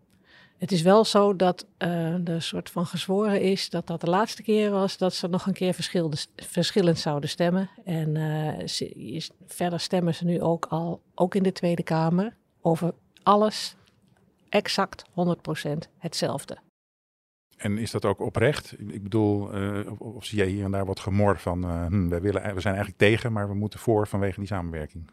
het 0.58 0.72
is 0.72 0.82
wel 0.82 1.06
zo 1.06 1.36
dat 1.36 1.66
uh, 1.78 2.28
er 2.28 2.42
soort 2.42 2.70
van 2.70 2.86
gezworen 2.86 3.42
is 3.42 3.70
dat 3.70 3.88
dat 3.88 4.02
de 4.02 4.10
laatste 4.10 4.44
keer 4.44 4.72
was 4.72 4.98
dat 4.98 5.14
ze 5.14 5.28
nog 5.28 5.46
een 5.46 5.54
keer 5.54 5.76
verschillend 6.36 7.00
zouden 7.00 7.30
stemmen. 7.30 7.70
En 7.86 8.70
ze, 8.70 9.28
verder 9.46 9.80
stemmen 9.80 10.16
ze 10.16 10.26
nu 10.26 10.42
ook 10.42 10.66
al, 10.66 11.02
ook 11.16 11.36
in 11.36 11.44
de 11.44 11.52
Tweede 11.52 11.84
Kamer, 11.84 12.36
over 12.62 12.94
alles 13.24 13.76
exact 14.50 15.04
100% 15.10 15.72
hetzelfde. 15.98 16.58
En 17.62 17.78
is 17.78 17.92
dat 17.92 18.06
ook 18.06 18.20
oprecht? 18.20 18.76
Ik 18.88 19.04
bedoel, 19.04 19.58
uh, 19.58 19.92
of, 19.98 20.26
zie 20.26 20.38
jij 20.38 20.48
hier 20.48 20.64
en 20.64 20.72
daar 20.72 20.86
wat 20.86 21.00
gemor 21.00 21.40
van, 21.40 21.66
uh, 21.66 22.10
wij 22.10 22.22
willen, 22.22 22.42
we 22.42 22.62
zijn 22.62 22.76
eigenlijk 22.76 22.98
tegen, 22.98 23.32
maar 23.32 23.48
we 23.48 23.56
moeten 23.56 23.80
voor 23.80 24.08
vanwege 24.08 24.40
die 24.40 24.48
samenwerking? 24.48 25.10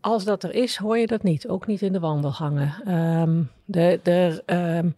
Als 0.00 0.24
dat 0.24 0.42
er 0.42 0.54
is, 0.54 0.76
hoor 0.76 0.98
je 0.98 1.06
dat 1.06 1.22
niet. 1.22 1.48
Ook 1.48 1.66
niet 1.66 1.82
in 1.82 1.92
de 1.92 2.00
wandelgangen. 2.00 2.94
Um, 2.94 3.50
de, 3.64 4.00
de, 4.02 4.42
um, 4.46 4.94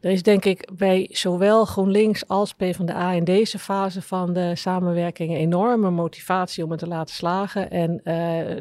er 0.00 0.10
is 0.10 0.22
denk 0.22 0.44
ik 0.44 0.68
bij 0.76 1.08
zowel 1.10 1.64
GroenLinks 1.64 2.28
als 2.28 2.54
PvdA 2.54 3.10
in 3.12 3.24
deze 3.24 3.58
fase 3.58 4.02
van 4.02 4.32
de 4.32 4.56
samenwerking 4.56 5.34
enorme 5.34 5.90
motivatie 5.90 6.64
om 6.64 6.70
het 6.70 6.78
te 6.78 6.86
laten 6.86 7.14
slagen. 7.14 7.70
En 7.70 7.90
uh, 7.90 8.04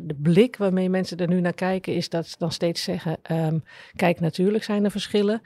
de 0.04 0.16
blik 0.22 0.58
waarmee 0.58 0.90
mensen 0.90 1.18
er 1.18 1.28
nu 1.28 1.42
naar 1.42 1.54
kijken 1.54 1.94
is 1.94 2.10
dat 2.10 2.28
ze 2.28 2.36
dan 2.38 2.52
steeds 2.52 2.84
zeggen, 2.84 3.18
um, 3.32 3.64
kijk 3.96 4.20
natuurlijk 4.20 4.64
zijn 4.64 4.84
er 4.84 4.92
verschillen. 4.92 5.42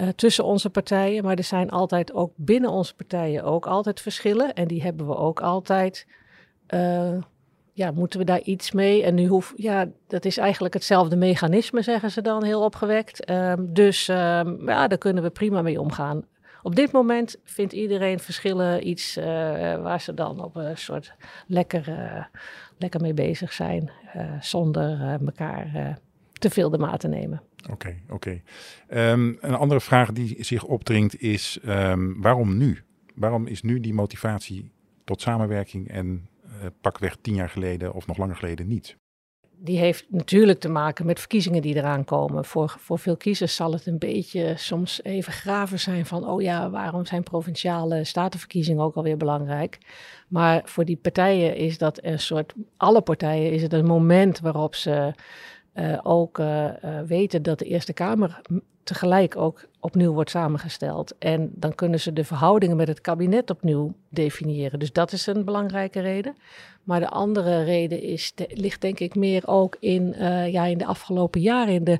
Uh, 0.00 0.08
tussen 0.08 0.44
onze 0.44 0.70
partijen, 0.70 1.24
maar 1.24 1.36
er 1.36 1.44
zijn 1.44 1.70
altijd 1.70 2.12
ook 2.12 2.32
binnen 2.36 2.70
onze 2.70 2.94
partijen 2.94 3.44
ook 3.44 3.66
altijd 3.66 4.00
verschillen. 4.00 4.54
En 4.54 4.68
die 4.68 4.82
hebben 4.82 5.06
we 5.06 5.16
ook 5.16 5.40
altijd. 5.40 6.06
Uh, 6.74 7.16
ja, 7.72 7.90
moeten 7.90 8.18
we 8.18 8.24
daar 8.24 8.40
iets 8.40 8.72
mee? 8.72 9.02
En 9.02 9.14
nu 9.14 9.26
hoef, 9.26 9.52
ja, 9.56 9.86
dat 10.06 10.24
is 10.24 10.36
eigenlijk 10.36 10.74
hetzelfde 10.74 11.16
mechanisme, 11.16 11.82
zeggen 11.82 12.10
ze 12.10 12.22
dan 12.22 12.44
heel 12.44 12.64
opgewekt. 12.64 13.30
Um, 13.30 13.72
dus 13.72 14.08
um, 14.08 14.16
ja, 14.68 14.88
daar 14.88 14.98
kunnen 14.98 15.22
we 15.22 15.30
prima 15.30 15.62
mee 15.62 15.80
omgaan. 15.80 16.24
Op 16.62 16.74
dit 16.74 16.92
moment 16.92 17.36
vindt 17.44 17.72
iedereen 17.72 18.18
verschillen 18.18 18.88
iets 18.88 19.16
uh, 19.16 19.24
waar 19.82 20.00
ze 20.00 20.14
dan 20.14 20.44
op 20.44 20.56
een 20.56 20.78
soort 20.78 21.14
lekker, 21.46 22.28
lekker 22.78 23.00
mee 23.00 23.14
bezig 23.14 23.52
zijn, 23.52 23.90
zonder 24.40 25.18
elkaar 25.26 25.98
te 26.32 26.50
veel 26.50 26.70
de 26.70 26.78
maat 26.78 27.00
te 27.00 27.08
nemen. 27.08 27.42
Oké, 27.70 27.96
oké. 28.08 28.42
Ehm, 28.88 29.32
een 29.40 29.54
andere 29.54 29.80
vraag 29.80 30.12
die 30.12 30.44
zich 30.44 30.64
opdringt 30.64 31.20
is: 31.20 31.58
ehm, 31.64 32.20
waarom 32.20 32.56
nu? 32.56 32.82
Waarom 33.14 33.46
is 33.46 33.62
nu 33.62 33.80
die 33.80 33.94
motivatie 33.94 34.70
tot 35.04 35.20
samenwerking 35.20 35.88
en 35.88 36.28
uh, 36.44 36.66
pakweg 36.80 37.16
tien 37.20 37.34
jaar 37.34 37.48
geleden 37.48 37.92
of 37.92 38.06
nog 38.06 38.16
langer 38.16 38.36
geleden 38.36 38.66
niet? 38.66 38.96
Die 39.60 39.78
heeft 39.78 40.06
natuurlijk 40.08 40.60
te 40.60 40.68
maken 40.68 41.06
met 41.06 41.18
verkiezingen 41.18 41.62
die 41.62 41.74
eraan 41.74 42.04
komen. 42.04 42.44
Voor, 42.44 42.76
voor 42.78 42.98
veel 42.98 43.16
kiezers 43.16 43.54
zal 43.54 43.72
het 43.72 43.86
een 43.86 43.98
beetje 43.98 44.52
soms 44.56 45.02
even 45.02 45.32
graven 45.32 45.80
zijn 45.80 46.06
van, 46.06 46.26
oh 46.26 46.42
ja, 46.42 46.70
waarom 46.70 47.06
zijn 47.06 47.22
provinciale 47.22 48.04
statenverkiezingen 48.04 48.84
ook 48.84 48.94
alweer 48.94 49.16
belangrijk? 49.16 49.78
Maar 50.28 50.62
voor 50.64 50.84
die 50.84 50.96
partijen 50.96 51.56
is 51.56 51.78
dat 51.78 52.04
een 52.04 52.18
soort, 52.18 52.54
alle 52.76 53.00
partijen 53.00 53.52
is 53.52 53.62
het 53.62 53.72
een 53.72 53.86
moment 53.86 54.40
waarop 54.40 54.74
ze 54.74 55.14
uh, 55.78 55.98
ook 56.02 56.38
uh, 56.38 56.64
uh, 56.64 57.00
weten 57.06 57.42
dat 57.42 57.58
de 57.58 57.64
Eerste 57.64 57.92
Kamer 57.92 58.40
tegelijk 58.82 59.36
ook 59.36 59.68
opnieuw 59.80 60.12
wordt 60.12 60.30
samengesteld. 60.30 61.14
En 61.18 61.50
dan 61.54 61.74
kunnen 61.74 62.00
ze 62.00 62.12
de 62.12 62.24
verhoudingen 62.24 62.76
met 62.76 62.88
het 62.88 63.00
kabinet 63.00 63.50
opnieuw 63.50 63.94
definiëren. 64.08 64.78
Dus 64.78 64.92
dat 64.92 65.12
is 65.12 65.26
een 65.26 65.44
belangrijke 65.44 66.00
reden. 66.00 66.36
Maar 66.82 67.00
de 67.00 67.08
andere 67.08 67.62
reden 67.62 68.02
is, 68.02 68.32
ligt 68.48 68.80
denk 68.80 68.98
ik 68.98 69.14
meer 69.14 69.42
ook 69.46 69.76
in, 69.80 70.14
ja, 70.50 70.64
in 70.64 70.78
de 70.78 70.86
afgelopen 70.86 71.40
jaren. 71.40 71.74
In 71.74 71.84
de, 71.84 71.98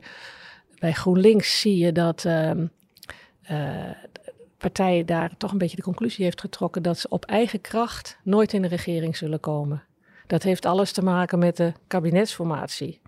bij 0.78 0.92
GroenLinks 0.92 1.60
zie 1.60 1.76
je 1.76 1.92
dat 1.92 2.24
ehm, 2.24 2.66
partij 4.58 5.04
daar 5.04 5.36
toch 5.36 5.52
een 5.52 5.58
beetje 5.58 5.76
de 5.76 5.82
conclusie 5.82 6.24
heeft 6.24 6.40
getrokken 6.40 6.82
dat 6.82 6.98
ze 6.98 7.08
op 7.08 7.24
eigen 7.24 7.60
kracht 7.60 8.18
nooit 8.22 8.52
in 8.52 8.62
de 8.62 8.68
regering 8.68 9.16
zullen 9.16 9.40
komen. 9.40 9.82
Dat 10.26 10.42
heeft 10.42 10.66
alles 10.66 10.92
te 10.92 11.02
maken 11.02 11.38
met 11.38 11.56
de 11.56 11.72
kabinetsformatie 11.86 13.00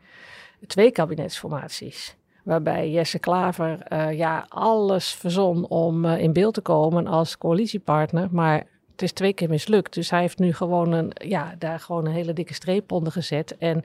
twee 0.67 0.91
kabinetsformaties. 0.91 2.17
Waarbij 2.45 2.91
Jesse 2.91 3.19
Klaver 3.19 3.79
uh, 3.93 4.13
ja, 4.13 4.47
alles 4.49 5.13
verzon 5.13 5.69
om 5.69 6.05
uh, 6.05 6.19
in 6.19 6.33
beeld 6.33 6.55
te 6.55 6.61
komen 6.61 7.07
als 7.07 7.39
coalitiepartner. 7.39 8.29
Maar 8.31 8.67
het 8.91 9.03
is 9.03 9.13
twee 9.13 9.33
keer 9.33 9.49
mislukt. 9.49 9.95
Dus 9.95 10.11
hij 10.11 10.21
heeft 10.21 10.39
nu 10.39 10.53
gewoon 10.53 10.93
een, 10.93 11.11
ja, 11.15 11.55
daar 11.59 11.81
gewoon 11.81 12.07
een 12.07 12.13
hele 12.13 12.33
dikke 12.33 12.55
streep 12.55 12.93
onder 12.93 13.13
gezet. 13.13 13.57
En 13.59 13.85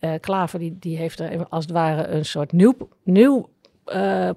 uh, 0.00 0.12
Klaver 0.20 0.58
die, 0.58 0.76
die 0.78 0.96
heeft 0.96 1.20
er 1.20 1.46
als 1.48 1.64
het 1.64 1.72
ware 1.72 2.06
een 2.06 2.24
soort 2.24 2.52
nieuw, 2.52 2.74
nieuw 3.02 3.48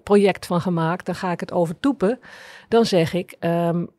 project 0.03 0.45
van 0.45 0.61
gemaakt. 0.61 1.05
Dan 1.05 1.15
ga 1.15 1.31
ik 1.31 1.39
het 1.39 1.51
over 1.51 1.79
toepen. 1.79 2.19
Dan 2.67 2.85
zeg 2.85 3.13
ik, 3.13 3.35
um, 3.39 3.89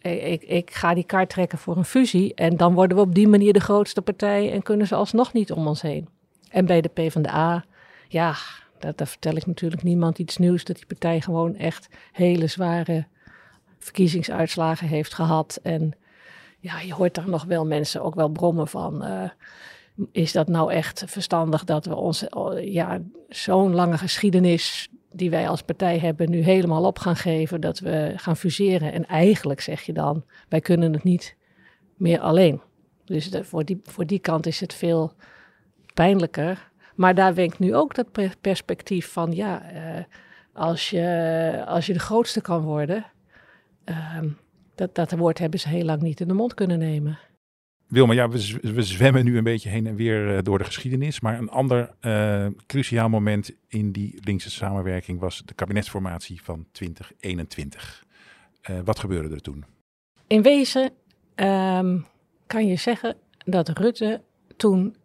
ik, 0.00 0.42
ik, 0.42 0.70
ga 0.70 0.94
die 0.94 1.04
kaart 1.04 1.30
trekken 1.30 1.58
voor 1.58 1.76
een 1.76 1.84
fusie. 1.84 2.34
En 2.34 2.56
dan 2.56 2.74
worden 2.74 2.96
we 2.96 3.02
op 3.02 3.14
die 3.14 3.28
manier 3.28 3.52
de 3.52 3.60
grootste 3.60 4.02
partij 4.02 4.52
en 4.52 4.62
kunnen 4.62 4.86
ze 4.86 4.94
alsnog 4.94 5.32
niet 5.32 5.52
om 5.52 5.66
ons 5.66 5.82
heen. 5.82 6.08
En 6.50 6.66
bij 6.66 6.80
de 6.80 6.88
PvdA, 6.88 7.64
ja, 8.08 8.34
daar 8.78 9.06
vertel 9.06 9.36
ik 9.36 9.46
natuurlijk 9.46 9.82
niemand 9.82 10.18
iets 10.18 10.36
nieuws. 10.36 10.64
Dat 10.64 10.76
die 10.76 10.86
partij 10.86 11.20
gewoon 11.20 11.56
echt 11.56 11.88
hele 12.12 12.46
zware 12.46 13.06
verkiezingsuitslagen 13.78 14.88
heeft 14.88 15.14
gehad. 15.14 15.58
En 15.62 15.92
ja, 16.58 16.80
je 16.80 16.94
hoort 16.94 17.14
daar 17.14 17.28
nog 17.28 17.44
wel 17.44 17.66
mensen 17.66 18.02
ook 18.02 18.14
wel 18.14 18.28
brommen 18.28 18.68
van. 18.68 19.04
Uh, 19.04 19.30
is 20.12 20.32
dat 20.32 20.48
nou 20.48 20.72
echt 20.72 21.04
verstandig 21.06 21.64
dat 21.64 21.86
we 21.86 21.94
onze, 21.94 22.30
ja, 22.64 23.00
zo'n 23.28 23.74
lange 23.74 23.98
geschiedenis 23.98 24.88
die 25.12 25.30
wij 25.30 25.48
als 25.48 25.62
partij 25.62 25.98
hebben 25.98 26.30
nu 26.30 26.40
helemaal 26.40 26.84
op 26.84 26.98
gaan 26.98 27.16
geven, 27.16 27.60
dat 27.60 27.78
we 27.78 28.12
gaan 28.16 28.36
fuseren. 28.36 28.92
En 28.92 29.06
eigenlijk 29.06 29.60
zeg 29.60 29.82
je 29.82 29.92
dan, 29.92 30.24
wij 30.48 30.60
kunnen 30.60 30.92
het 30.92 31.04
niet 31.04 31.36
meer 31.96 32.20
alleen. 32.20 32.60
Dus 33.04 33.30
voor, 33.42 33.64
die, 33.64 33.80
voor 33.82 34.06
die 34.06 34.18
kant 34.18 34.46
is 34.46 34.60
het 34.60 34.74
veel 34.74 35.12
pijnlijker. 36.00 36.70
Maar 36.94 37.14
daar 37.14 37.34
wenkt 37.34 37.58
nu 37.58 37.74
ook 37.74 37.94
dat 37.94 38.38
perspectief 38.40 39.12
van, 39.12 39.32
ja, 39.32 39.72
uh, 39.72 40.04
als, 40.52 40.90
je, 40.90 41.64
als 41.66 41.86
je 41.86 41.92
de 41.92 41.98
grootste 41.98 42.40
kan 42.40 42.62
worden, 42.62 43.06
uh, 43.84 44.18
dat, 44.74 44.94
dat 44.94 45.10
woord 45.10 45.38
hebben 45.38 45.60
ze 45.60 45.68
heel 45.68 45.84
lang 45.84 46.02
niet 46.02 46.20
in 46.20 46.28
de 46.28 46.34
mond 46.34 46.54
kunnen 46.54 46.78
nemen. 46.78 47.18
Wilma, 47.86 48.12
ja, 48.12 48.28
we, 48.28 48.58
we 48.62 48.82
zwemmen 48.82 49.24
nu 49.24 49.36
een 49.36 49.44
beetje 49.44 49.68
heen 49.68 49.86
en 49.86 49.94
weer 49.94 50.36
uh, 50.36 50.38
door 50.42 50.58
de 50.58 50.64
geschiedenis. 50.64 51.20
Maar 51.20 51.38
een 51.38 51.50
ander 51.50 51.90
uh, 52.00 52.46
cruciaal 52.66 53.08
moment 53.08 53.52
in 53.68 53.92
die 53.92 54.18
linkse 54.24 54.50
samenwerking 54.50 55.20
was 55.20 55.42
de 55.44 55.54
kabinetsformatie 55.54 56.42
van 56.42 56.66
2021. 56.72 58.04
wat 58.84 58.98
gebeurde 58.98 59.34
er 59.34 59.42
toen? 59.42 59.64
In 60.26 60.42
wezen 60.42 60.90
um, 61.34 62.06
kan 62.46 62.66
je 62.66 62.76
zeggen 62.76 63.16
dat 63.44 63.68
Rutte 63.68 64.22
toen 64.56 64.96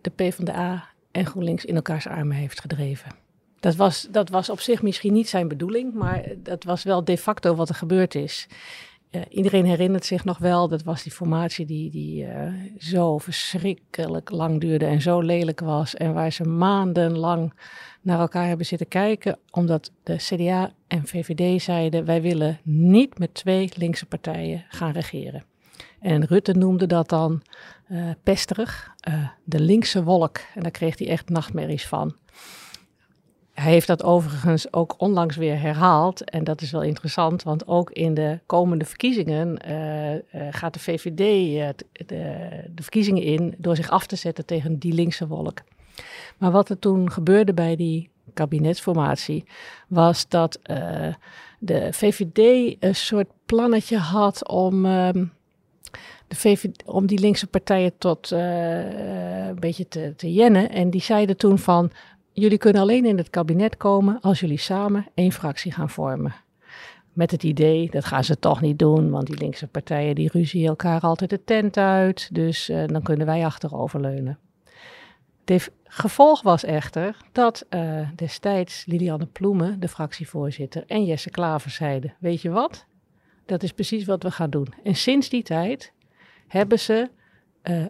de 0.00 0.10
PvdA 0.10 0.84
en 1.10 1.26
GroenLinks 1.26 1.64
in 1.64 1.74
elkaars 1.74 2.06
armen 2.06 2.36
heeft 2.36 2.60
gedreven. 2.60 3.12
Dat 3.60 3.76
was, 3.76 4.08
dat 4.10 4.28
was 4.28 4.50
op 4.50 4.60
zich 4.60 4.82
misschien 4.82 5.12
niet 5.12 5.28
zijn 5.28 5.48
bedoeling, 5.48 5.94
maar 5.94 6.24
dat 6.36 6.64
was 6.64 6.82
wel 6.82 7.04
de 7.04 7.18
facto 7.18 7.54
wat 7.54 7.68
er 7.68 7.74
gebeurd 7.74 8.14
is. 8.14 8.48
Uh, 9.10 9.22
iedereen 9.28 9.64
herinnert 9.64 10.04
zich 10.04 10.24
nog 10.24 10.38
wel, 10.38 10.68
dat 10.68 10.82
was 10.82 11.02
die 11.02 11.12
formatie 11.12 11.66
die, 11.66 11.90
die 11.90 12.24
uh, 12.24 12.52
zo 12.78 13.18
verschrikkelijk 13.18 14.30
lang 14.30 14.60
duurde 14.60 14.84
en 14.84 15.00
zo 15.00 15.20
lelijk 15.20 15.60
was. 15.60 15.94
En 15.94 16.14
waar 16.14 16.32
ze 16.32 16.44
maandenlang 16.44 17.52
naar 18.00 18.20
elkaar 18.20 18.46
hebben 18.46 18.66
zitten 18.66 18.88
kijken, 18.88 19.38
omdat 19.50 19.92
de 20.02 20.16
CDA 20.16 20.72
en 20.86 21.06
VVD 21.06 21.62
zeiden: 21.62 22.04
wij 22.04 22.22
willen 22.22 22.60
niet 22.62 23.18
met 23.18 23.34
twee 23.34 23.70
linkse 23.74 24.06
partijen 24.06 24.64
gaan 24.68 24.92
regeren. 24.92 25.44
En 26.00 26.24
Rutte 26.24 26.52
noemde 26.52 26.86
dat 26.86 27.08
dan 27.08 27.42
uh, 27.88 28.10
pesterig, 28.22 28.94
uh, 29.08 29.28
de 29.44 29.60
linkse 29.60 30.02
wolk. 30.02 30.38
En 30.54 30.62
daar 30.62 30.70
kreeg 30.70 30.98
hij 30.98 31.08
echt 31.08 31.28
nachtmerries 31.28 31.86
van. 31.86 32.16
Hij 33.52 33.72
heeft 33.72 33.86
dat 33.86 34.02
overigens 34.02 34.72
ook 34.72 34.94
onlangs 34.98 35.36
weer 35.36 35.60
herhaald. 35.60 36.24
En 36.24 36.44
dat 36.44 36.60
is 36.60 36.70
wel 36.70 36.82
interessant, 36.82 37.42
want 37.42 37.66
ook 37.66 37.90
in 37.90 38.14
de 38.14 38.40
komende 38.46 38.84
verkiezingen 38.84 39.58
uh, 39.68 40.46
gaat 40.50 40.74
de 40.74 40.80
VVD 40.80 41.16
de, 41.16 41.74
de, 42.74 42.82
verkiezingen 42.82 43.22
in 43.22 43.54
door 43.58 43.76
zich 43.76 43.90
af 43.90 44.06
te 44.06 44.16
zetten 44.16 44.46
tegen 44.46 44.78
die 44.78 44.92
linkse 44.92 45.26
wolk. 45.26 45.58
Maar 46.38 46.50
wat 46.50 46.68
er 46.68 46.78
toen 46.78 47.10
gebeurde 47.10 47.54
bij 47.54 47.76
die 47.76 48.10
kabinetsformatie, 48.34 49.44
was 49.88 50.28
dat 50.28 50.58
de 51.58 51.88
VVD 51.90 52.76
een 52.80 52.94
soort 52.94 53.28
plannetje 53.46 53.98
had 53.98 54.48
om. 54.48 54.86
Ehm, 54.86 55.24
de 56.28 56.70
om 56.84 57.06
die 57.06 57.18
linkse 57.18 57.46
partijen 57.46 57.92
tot 57.98 58.32
uh, 58.32 59.48
een 59.48 59.60
beetje 59.60 59.88
te, 59.88 60.14
te 60.16 60.32
jennen. 60.32 60.70
En 60.70 60.90
die 60.90 61.02
zeiden 61.02 61.36
toen 61.36 61.58
van, 61.58 61.90
jullie 62.32 62.58
kunnen 62.58 62.82
alleen 62.82 63.04
in 63.04 63.16
het 63.16 63.30
kabinet 63.30 63.76
komen 63.76 64.20
als 64.20 64.40
jullie 64.40 64.58
samen 64.58 65.06
één 65.14 65.32
fractie 65.32 65.72
gaan 65.72 65.90
vormen. 65.90 66.34
Met 67.12 67.30
het 67.30 67.42
idee, 67.42 67.90
dat 67.90 68.04
gaan 68.04 68.24
ze 68.24 68.38
toch 68.38 68.60
niet 68.60 68.78
doen, 68.78 69.10
want 69.10 69.26
die 69.26 69.38
linkse 69.38 69.66
partijen 69.66 70.14
die 70.14 70.30
ruzie 70.32 70.66
elkaar 70.66 71.00
altijd 71.00 71.30
de 71.30 71.44
tent 71.44 71.76
uit. 71.76 72.28
Dus 72.32 72.70
uh, 72.70 72.86
dan 72.86 73.02
kunnen 73.02 73.26
wij 73.26 73.44
achteroverleunen. 73.44 74.38
Het 75.44 75.70
gevolg 75.84 76.42
was 76.42 76.64
echter 76.64 77.16
dat 77.32 77.66
destijds 78.14 78.86
Lilianne 78.86 79.26
Ploemen, 79.26 79.80
de 79.80 79.88
fractievoorzitter, 79.88 80.84
en 80.86 81.04
Jesse 81.04 81.30
Klaver 81.30 81.70
zeiden: 81.70 82.14
Weet 82.18 82.42
je 82.42 82.50
wat? 82.50 82.86
Dat 83.46 83.62
is 83.62 83.72
precies 83.72 84.04
wat 84.04 84.22
we 84.22 84.30
gaan 84.30 84.50
doen. 84.50 84.66
En 84.84 84.94
sinds 84.94 85.28
die 85.28 85.42
tijd 85.42 85.92
hebben 86.48 86.78
ze 86.78 87.10
uh, 87.62 87.86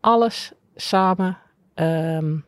alles 0.00 0.52
samen 0.74 1.38
um, 1.74 2.44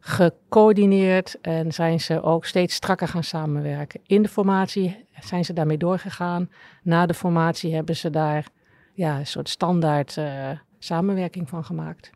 gecoördineerd 0.00 1.40
en 1.40 1.72
zijn 1.72 2.00
ze 2.00 2.22
ook 2.22 2.44
steeds 2.44 2.74
strakker 2.74 3.08
gaan 3.08 3.24
samenwerken. 3.24 4.00
In 4.06 4.22
de 4.22 4.28
formatie 4.28 5.06
zijn 5.20 5.44
ze 5.44 5.52
daarmee 5.52 5.78
doorgegaan. 5.78 6.50
Na 6.82 7.06
de 7.06 7.14
formatie 7.14 7.74
hebben 7.74 7.96
ze 7.96 8.10
daar 8.10 8.48
ja, 8.94 9.18
een 9.18 9.26
soort 9.26 9.48
standaard 9.48 10.16
uh, 10.16 10.50
samenwerking 10.78 11.48
van 11.48 11.64
gemaakt. 11.64 12.10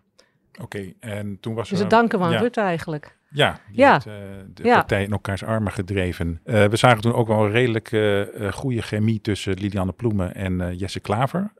Oké, 0.53 0.63
okay, 0.63 0.95
en 1.01 1.41
toen 1.41 1.55
was 1.55 1.69
dus 1.69 1.79
het 1.79 1.91
danken 1.91 2.19
van 2.19 2.31
ja. 2.31 2.39
Rutte 2.39 2.61
eigenlijk. 2.61 3.18
Ja, 3.31 3.61
die 3.69 3.79
ja. 3.79 3.93
heeft 3.93 4.07
uh, 4.07 4.15
de 4.55 4.63
ja. 4.63 4.75
partij 4.75 5.03
in 5.03 5.13
elkaars 5.13 5.45
armen 5.45 5.73
gedreven. 5.73 6.41
Uh, 6.45 6.65
we 6.65 6.77
zagen 6.77 7.01
toen 7.01 7.15
ook 7.15 7.29
wel 7.29 7.45
een 7.45 7.51
redelijk 7.51 7.93
uh, 7.93 8.53
goede 8.53 8.83
chemie 8.83 9.21
tussen 9.21 9.55
Lilianne 9.55 9.93
Ploemen 9.93 10.35
en 10.35 10.77
Jesse 10.77 11.01
Klaver. 11.01 11.53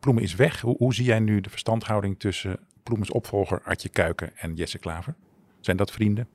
Ploemen 0.00 0.22
is 0.22 0.34
weg. 0.34 0.60
Hoe, 0.60 0.76
hoe, 0.76 0.94
zie 0.94 1.04
jij 1.04 1.18
nu 1.18 1.40
de 1.40 1.50
verstandhouding 1.50 2.18
tussen 2.18 2.58
Ploemens 2.82 3.10
opvolger 3.10 3.60
Artje 3.64 3.88
Kuiken 3.88 4.36
en 4.36 4.54
Jesse 4.54 4.78
Klaver? 4.78 5.14
Zijn 5.60 5.76
dat 5.76 5.90
vrienden? 5.90 6.28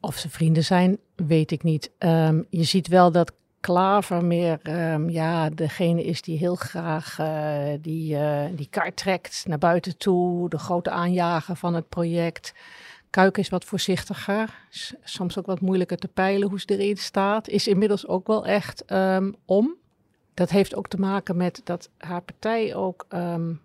Of 0.00 0.16
ze 0.16 0.30
vrienden 0.30 0.64
zijn, 0.64 0.98
weet 1.14 1.50
ik 1.50 1.62
niet. 1.62 1.90
Um, 1.98 2.46
je 2.50 2.64
ziet 2.64 2.88
wel 2.88 3.12
dat 3.12 3.32
Klaver 3.60 4.24
meer 4.24 4.58
um, 4.62 5.10
ja, 5.10 5.50
degene 5.50 6.04
is 6.04 6.22
die 6.22 6.38
heel 6.38 6.54
graag 6.54 7.16
die, 7.80 8.18
die 8.54 8.66
kaart 8.70 8.96
trekt 8.96 9.44
naar 9.46 9.58
buiten 9.58 9.96
toe. 9.96 10.48
De 10.48 10.58
grote 10.58 10.90
aanjager 10.90 11.56
van 11.56 11.74
het 11.74 11.88
project. 11.88 12.54
Kuik 13.16 13.38
is 13.38 13.48
wat 13.48 13.64
voorzichtiger, 13.64 14.54
soms 15.04 15.38
ook 15.38 15.46
wat 15.46 15.60
moeilijker 15.60 15.96
te 15.96 16.08
peilen 16.08 16.48
hoe 16.48 16.60
ze 16.60 16.66
erin 16.66 16.96
staat. 16.96 17.48
Is 17.48 17.66
inmiddels 17.66 18.06
ook 18.06 18.26
wel 18.26 18.46
echt 18.46 18.92
um, 18.92 19.34
om. 19.44 19.74
Dat 20.34 20.50
heeft 20.50 20.74
ook 20.74 20.88
te 20.88 20.96
maken 20.96 21.36
met 21.36 21.60
dat 21.64 21.90
haar 21.98 22.22
partij 22.22 22.74
ook 22.74 23.06
um, 23.08 23.60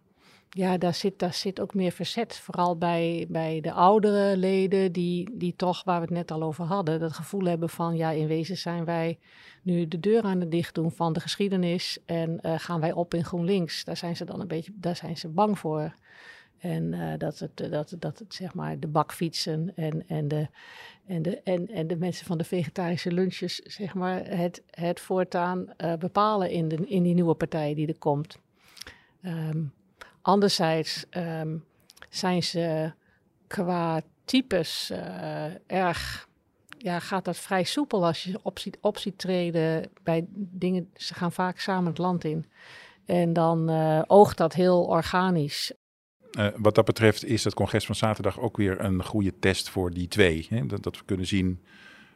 ja, 0.49 0.77
daar 0.77 0.93
zit, 0.93 1.19
daar 1.19 1.33
zit 1.33 1.59
ook 1.59 1.73
meer 1.73 1.91
verzet. 1.91 2.37
Vooral 2.37 2.77
bij, 2.77 3.25
bij 3.29 3.61
de 3.61 3.71
oudere 3.71 4.37
leden, 4.37 4.91
die, 4.91 5.29
die 5.33 5.55
toch, 5.55 5.83
waar 5.83 5.99
we 5.99 6.05
het 6.05 6.15
net 6.15 6.31
al 6.31 6.43
over 6.43 6.65
hadden, 6.65 6.99
dat 6.99 7.13
gevoel 7.13 7.45
hebben 7.45 7.69
van, 7.69 7.95
ja, 7.95 8.09
in 8.09 8.27
wezen 8.27 8.57
zijn 8.57 8.85
wij 8.85 9.19
nu 9.61 9.87
de 9.87 9.99
deur 9.99 10.23
aan 10.23 10.39
het 10.39 10.51
dicht 10.51 10.75
doen 10.75 10.91
van 10.91 11.13
de 11.13 11.19
geschiedenis 11.19 11.97
en 12.05 12.39
uh, 12.41 12.53
gaan 12.57 12.79
wij 12.79 12.91
op 12.91 13.13
in 13.13 13.25
GroenLinks. 13.25 13.83
Daar 13.83 13.97
zijn 13.97 14.15
ze 14.15 14.25
dan 14.25 14.39
een 14.39 14.47
beetje, 14.47 14.71
daar 14.75 14.95
zijn 14.95 15.17
ze 15.17 15.27
bang 15.27 15.59
voor. 15.59 15.93
En 16.61 16.93
uh, 16.93 17.13
dat, 17.17 17.39
het, 17.39 17.57
dat, 17.57 17.95
dat 17.99 18.19
het, 18.19 18.33
zeg 18.33 18.53
maar, 18.53 18.79
de 18.79 18.87
bakfietsen 18.87 19.71
en, 19.75 20.07
en, 20.07 20.27
de, 20.27 20.47
en, 21.05 21.21
de, 21.21 21.41
en, 21.41 21.67
en 21.67 21.87
de 21.87 21.95
mensen 21.95 22.25
van 22.25 22.37
de 22.37 22.43
vegetarische 22.43 23.11
lunches, 23.11 23.55
zeg 23.55 23.93
maar, 23.93 24.25
het, 24.25 24.63
het 24.69 24.99
voortaan 24.99 25.65
uh, 25.77 25.93
bepalen 25.95 26.49
in, 26.49 26.67
de, 26.67 26.75
in 26.75 27.03
die 27.03 27.13
nieuwe 27.13 27.33
partij 27.33 27.73
die 27.73 27.87
er 27.87 27.97
komt. 27.97 28.37
Um, 29.21 29.73
anderzijds 30.21 31.05
um, 31.09 31.65
zijn 32.09 32.43
ze 32.43 32.91
qua 33.47 34.01
types 34.25 34.91
erg 35.67 36.29
ja, 36.77 36.99
gaat 36.99 37.25
dat 37.25 37.37
vrij 37.37 37.63
soepel 37.63 38.05
als 38.05 38.23
je 38.23 38.39
optie, 38.41 38.73
optie 38.81 39.15
treden 39.15 39.91
bij 40.03 40.25
dingen. 40.35 40.89
Ze 40.95 41.13
gaan 41.13 41.31
vaak 41.31 41.59
samen 41.59 41.89
het 41.89 41.97
land 41.97 42.23
in. 42.23 42.45
En 43.05 43.33
dan 43.33 43.69
oogt 44.07 44.37
dat 44.37 44.53
heel 44.53 44.83
organisch. 44.85 45.73
Uh, 46.31 46.47
wat 46.57 46.75
dat 46.75 46.85
betreft 46.85 47.25
is 47.25 47.43
het 47.43 47.53
congres 47.53 47.85
van 47.85 47.95
zaterdag 47.95 48.39
ook 48.39 48.57
weer 48.57 48.79
een 48.79 49.03
goede 49.03 49.33
test 49.39 49.69
voor 49.69 49.91
die 49.91 50.07
twee. 50.07 50.47
Hè? 50.49 50.65
Dat, 50.65 50.83
dat, 50.83 50.97
we 50.97 51.03
kunnen 51.05 51.27
zien 51.27 51.59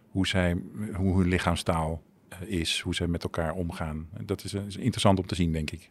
hoe, 0.09 0.27
zij, 0.27 0.57
hoe 0.93 1.17
hun 1.17 1.27
lichaamstaal 1.27 2.01
uh, 2.29 2.59
is, 2.59 2.79
hoe 2.79 2.95
ze 2.95 3.07
met 3.07 3.23
elkaar 3.23 3.53
omgaan. 3.53 4.07
Dat 4.21 4.43
is, 4.43 4.53
is 4.53 4.77
interessant 4.77 5.19
om 5.19 5.25
te 5.25 5.35
zien, 5.35 5.51
denk 5.51 5.71
ik. 5.71 5.89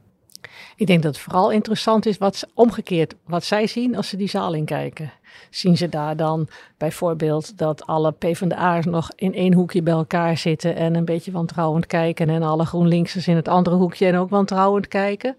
Ik 0.77 0.87
denk 0.87 1.03
dat 1.03 1.15
het 1.15 1.23
vooral 1.23 1.51
interessant 1.51 2.07
is 2.07 2.19
wat 2.19 2.49
omgekeerd 2.55 3.15
wat 3.25 3.45
zij 3.45 3.67
zien 3.67 3.97
als 3.97 4.09
ze 4.09 4.17
die 4.17 4.29
zaal 4.29 4.55
inkijken. 4.55 5.13
Zien 5.51 5.77
ze 5.77 5.89
daar 5.89 6.17
dan 6.17 6.49
bijvoorbeeld 6.77 7.59
dat 7.59 7.87
alle 7.87 8.13
PvdA'ers 8.13 8.87
nog 8.87 9.11
in 9.17 9.35
één 9.35 9.55
hoekje 9.55 9.83
bij 9.83 9.93
elkaar 9.93 10.37
zitten 10.37 10.77
en 10.77 10.95
een 10.95 11.05
beetje 11.05 11.33
wantrouwend 11.33 11.87
kijken 11.87 12.31
en 12.31 12.43
alle 12.43 12.65
GroenLinksers 12.65 13.29
in 13.29 13.37
het 13.37 13.49
andere 13.49 13.77
hoekje 13.77 14.07
en 14.07 14.17
ook 14.17 14.31
wantrouwend 14.31 14.89
kijken? 14.89 15.37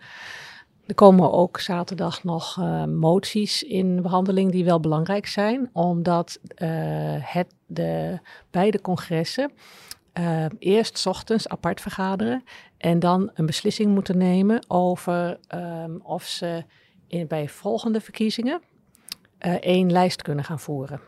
Er 0.86 0.96
komen 0.96 1.32
ook 1.32 1.60
zaterdag 1.60 2.24
nog 2.24 2.58
uh, 2.60 2.84
moties 2.84 3.64
in 3.64 4.02
behandeling 4.02 4.52
die 4.52 4.66
wel 4.66 4.80
belangrijk 4.80 5.26
zijn, 5.28 5.70
omdat 5.74 6.40
uh, 6.44 6.68
het 7.20 7.54
de 7.66 8.20
beide 8.52 8.82
congressen 8.82 9.52
uh, 10.20 10.46
eerst 10.60 11.06
ochtends 11.06 11.48
apart 11.48 11.82
vergaderen 11.82 12.44
en 12.78 13.00
dan 13.00 13.32
een 13.34 13.46
beslissing 13.46 13.94
moeten 13.94 14.18
nemen 14.18 14.66
over 14.68 15.40
um, 15.56 16.02
of 16.04 16.24
ze 16.24 16.64
in, 17.08 17.28
bij 17.28 17.50
volgende 17.50 18.02
verkiezingen 18.02 18.62
één 19.60 19.92
lijst 19.92 20.22
kunnen 20.22 20.44
gaan 20.44 20.60
voeren. 20.60 21.00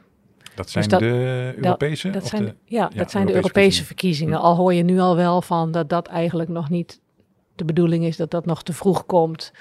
Dat 0.56 0.70
zijn 0.70 0.84
dus 0.84 0.94
dat, 0.94 1.02
de 1.02 1.54
Europese? 1.56 2.10
Dat, 2.10 2.22
dat 2.22 2.30
zijn, 2.30 2.46
de, 2.46 2.56
ja, 2.66 2.90
ja, 2.92 2.98
dat 2.98 3.12
zijn 3.12 3.26
de 3.26 3.34
Europese 3.34 3.84
verkiezingen. 3.84 3.86
verkiezingen. 3.86 4.40
Al 4.40 4.56
hoor 4.56 4.74
je 4.74 4.84
nu 4.84 5.00
al 5.00 5.16
wel 5.16 5.42
van 5.42 5.72
dat 5.72 5.90
dat 5.90 6.08
eigenlijk 6.08 6.50
nog 6.50 6.70
niet 6.70 7.02
de 7.58 7.66
bedoeling 7.66 8.06
is, 8.06 8.18
dat 8.18 8.32
dat 8.32 8.46
nog 8.46 8.64
te 8.64 8.74
vroeg 8.74 9.06
komt. 9.06 9.52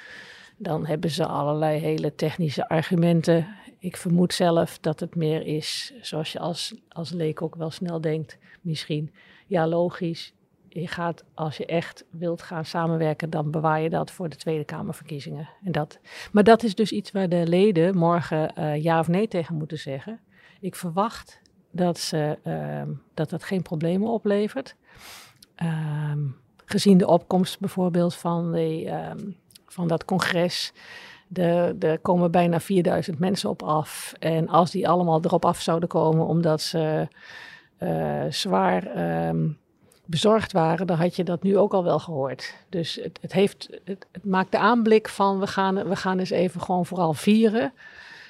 Dan 0.57 0.87
hebben 0.87 1.11
ze 1.11 1.27
allerlei 1.27 1.79
hele 1.79 2.15
technische 2.15 2.69
argumenten. 2.69 3.47
Ik 3.79 3.97
vermoed 3.97 4.35
zelf 4.35 4.79
dat 4.79 5.01
het 5.01 5.15
meer 5.15 5.47
is, 5.47 5.93
zoals 6.01 6.33
je 6.33 6.39
als, 6.39 6.75
als 6.89 7.11
leek 7.11 7.43
ook 7.43 7.55
wel 7.55 7.71
snel 7.71 8.01
denkt, 8.01 8.39
misschien. 8.61 9.13
Ja, 9.47 9.67
logisch. 9.67 10.35
Je 10.69 10.89
gaat, 10.89 11.25
als 11.35 11.57
je 11.57 11.67
echt 11.67 12.05
wilt 12.11 12.43
gaan 12.43 12.65
samenwerken, 12.65 13.31
dan 13.31 13.51
bewaar 13.51 13.81
je 13.81 13.91
dat 13.91 14.11
voor 14.11 14.29
de 14.29 14.37
Tweede 14.37 14.65
Kamerverkiezingen. 14.65 15.49
En 15.65 15.73
dat, 15.73 15.99
maar 16.33 16.45
dat 16.45 16.63
is 16.63 16.75
dus 16.75 16.93
iets 16.93 17.13
waar 17.13 17.29
de 17.29 17.47
leden 17.47 17.97
morgen 17.97 18.53
uh, 18.59 18.83
ja 18.83 18.99
of 18.99 19.09
nee 19.09 19.29
tegen 19.29 19.55
moeten 19.55 19.79
zeggen. 19.79 20.21
Ik 20.61 20.75
verwacht 20.75 21.41
dat, 21.71 21.99
ze, 21.99 22.39
uh, 22.45 22.95
dat 23.15 23.31
dat 23.31 23.45
geen 23.45 23.63
problemen 23.63 24.09
oplevert. 24.09 24.77
Um, 25.63 26.37
gezien 26.67 26.99
de 26.99 27.07
opkomst 27.07 27.61
bijvoorbeeld 27.61 28.15
van, 28.15 28.53
de, 28.53 28.93
um, 29.17 29.37
van 29.67 29.89
dat 29.89 30.05
congres. 30.05 30.73
Er 31.33 31.99
komen 32.03 32.31
bijna 32.31 32.61
4000 32.61 33.19
mensen 33.19 33.51
op 33.51 33.63
af. 33.63 34.13
En 34.19 34.49
als 34.49 34.71
die 34.71 34.89
allemaal 34.89 35.21
erop 35.23 35.45
af 35.45 35.61
zouden 35.61 35.89
komen 35.89 36.27
omdat 36.27 36.61
ze 36.61 37.09
uh, 37.79 38.25
zwaar 38.29 38.99
um, 39.29 39.59
bezorgd 40.05 40.53
waren, 40.53 40.87
dan 40.87 40.97
had 40.97 41.17
je 41.17 41.25
dat 41.25 41.43
nu 41.43 41.59
ook 41.59 41.73
al 41.73 41.85
wel 41.85 41.99
gehoord. 41.99 42.55
Dus 42.69 42.95
het, 43.03 43.19
het, 43.21 43.33
heeft, 43.33 43.69
het, 43.85 44.07
het, 44.13 44.25
maakt 44.25 44.53
de 44.53 44.59
aanblik 44.59 45.09
van 45.09 45.41
we 45.41 45.47
gaan, 45.47 45.89
we 45.89 45.97
gaan 45.97 46.19
eens 46.19 46.31
even 46.31 46.61
gewoon 46.61 46.87
vooral 46.87 47.15
vieren 47.15 47.73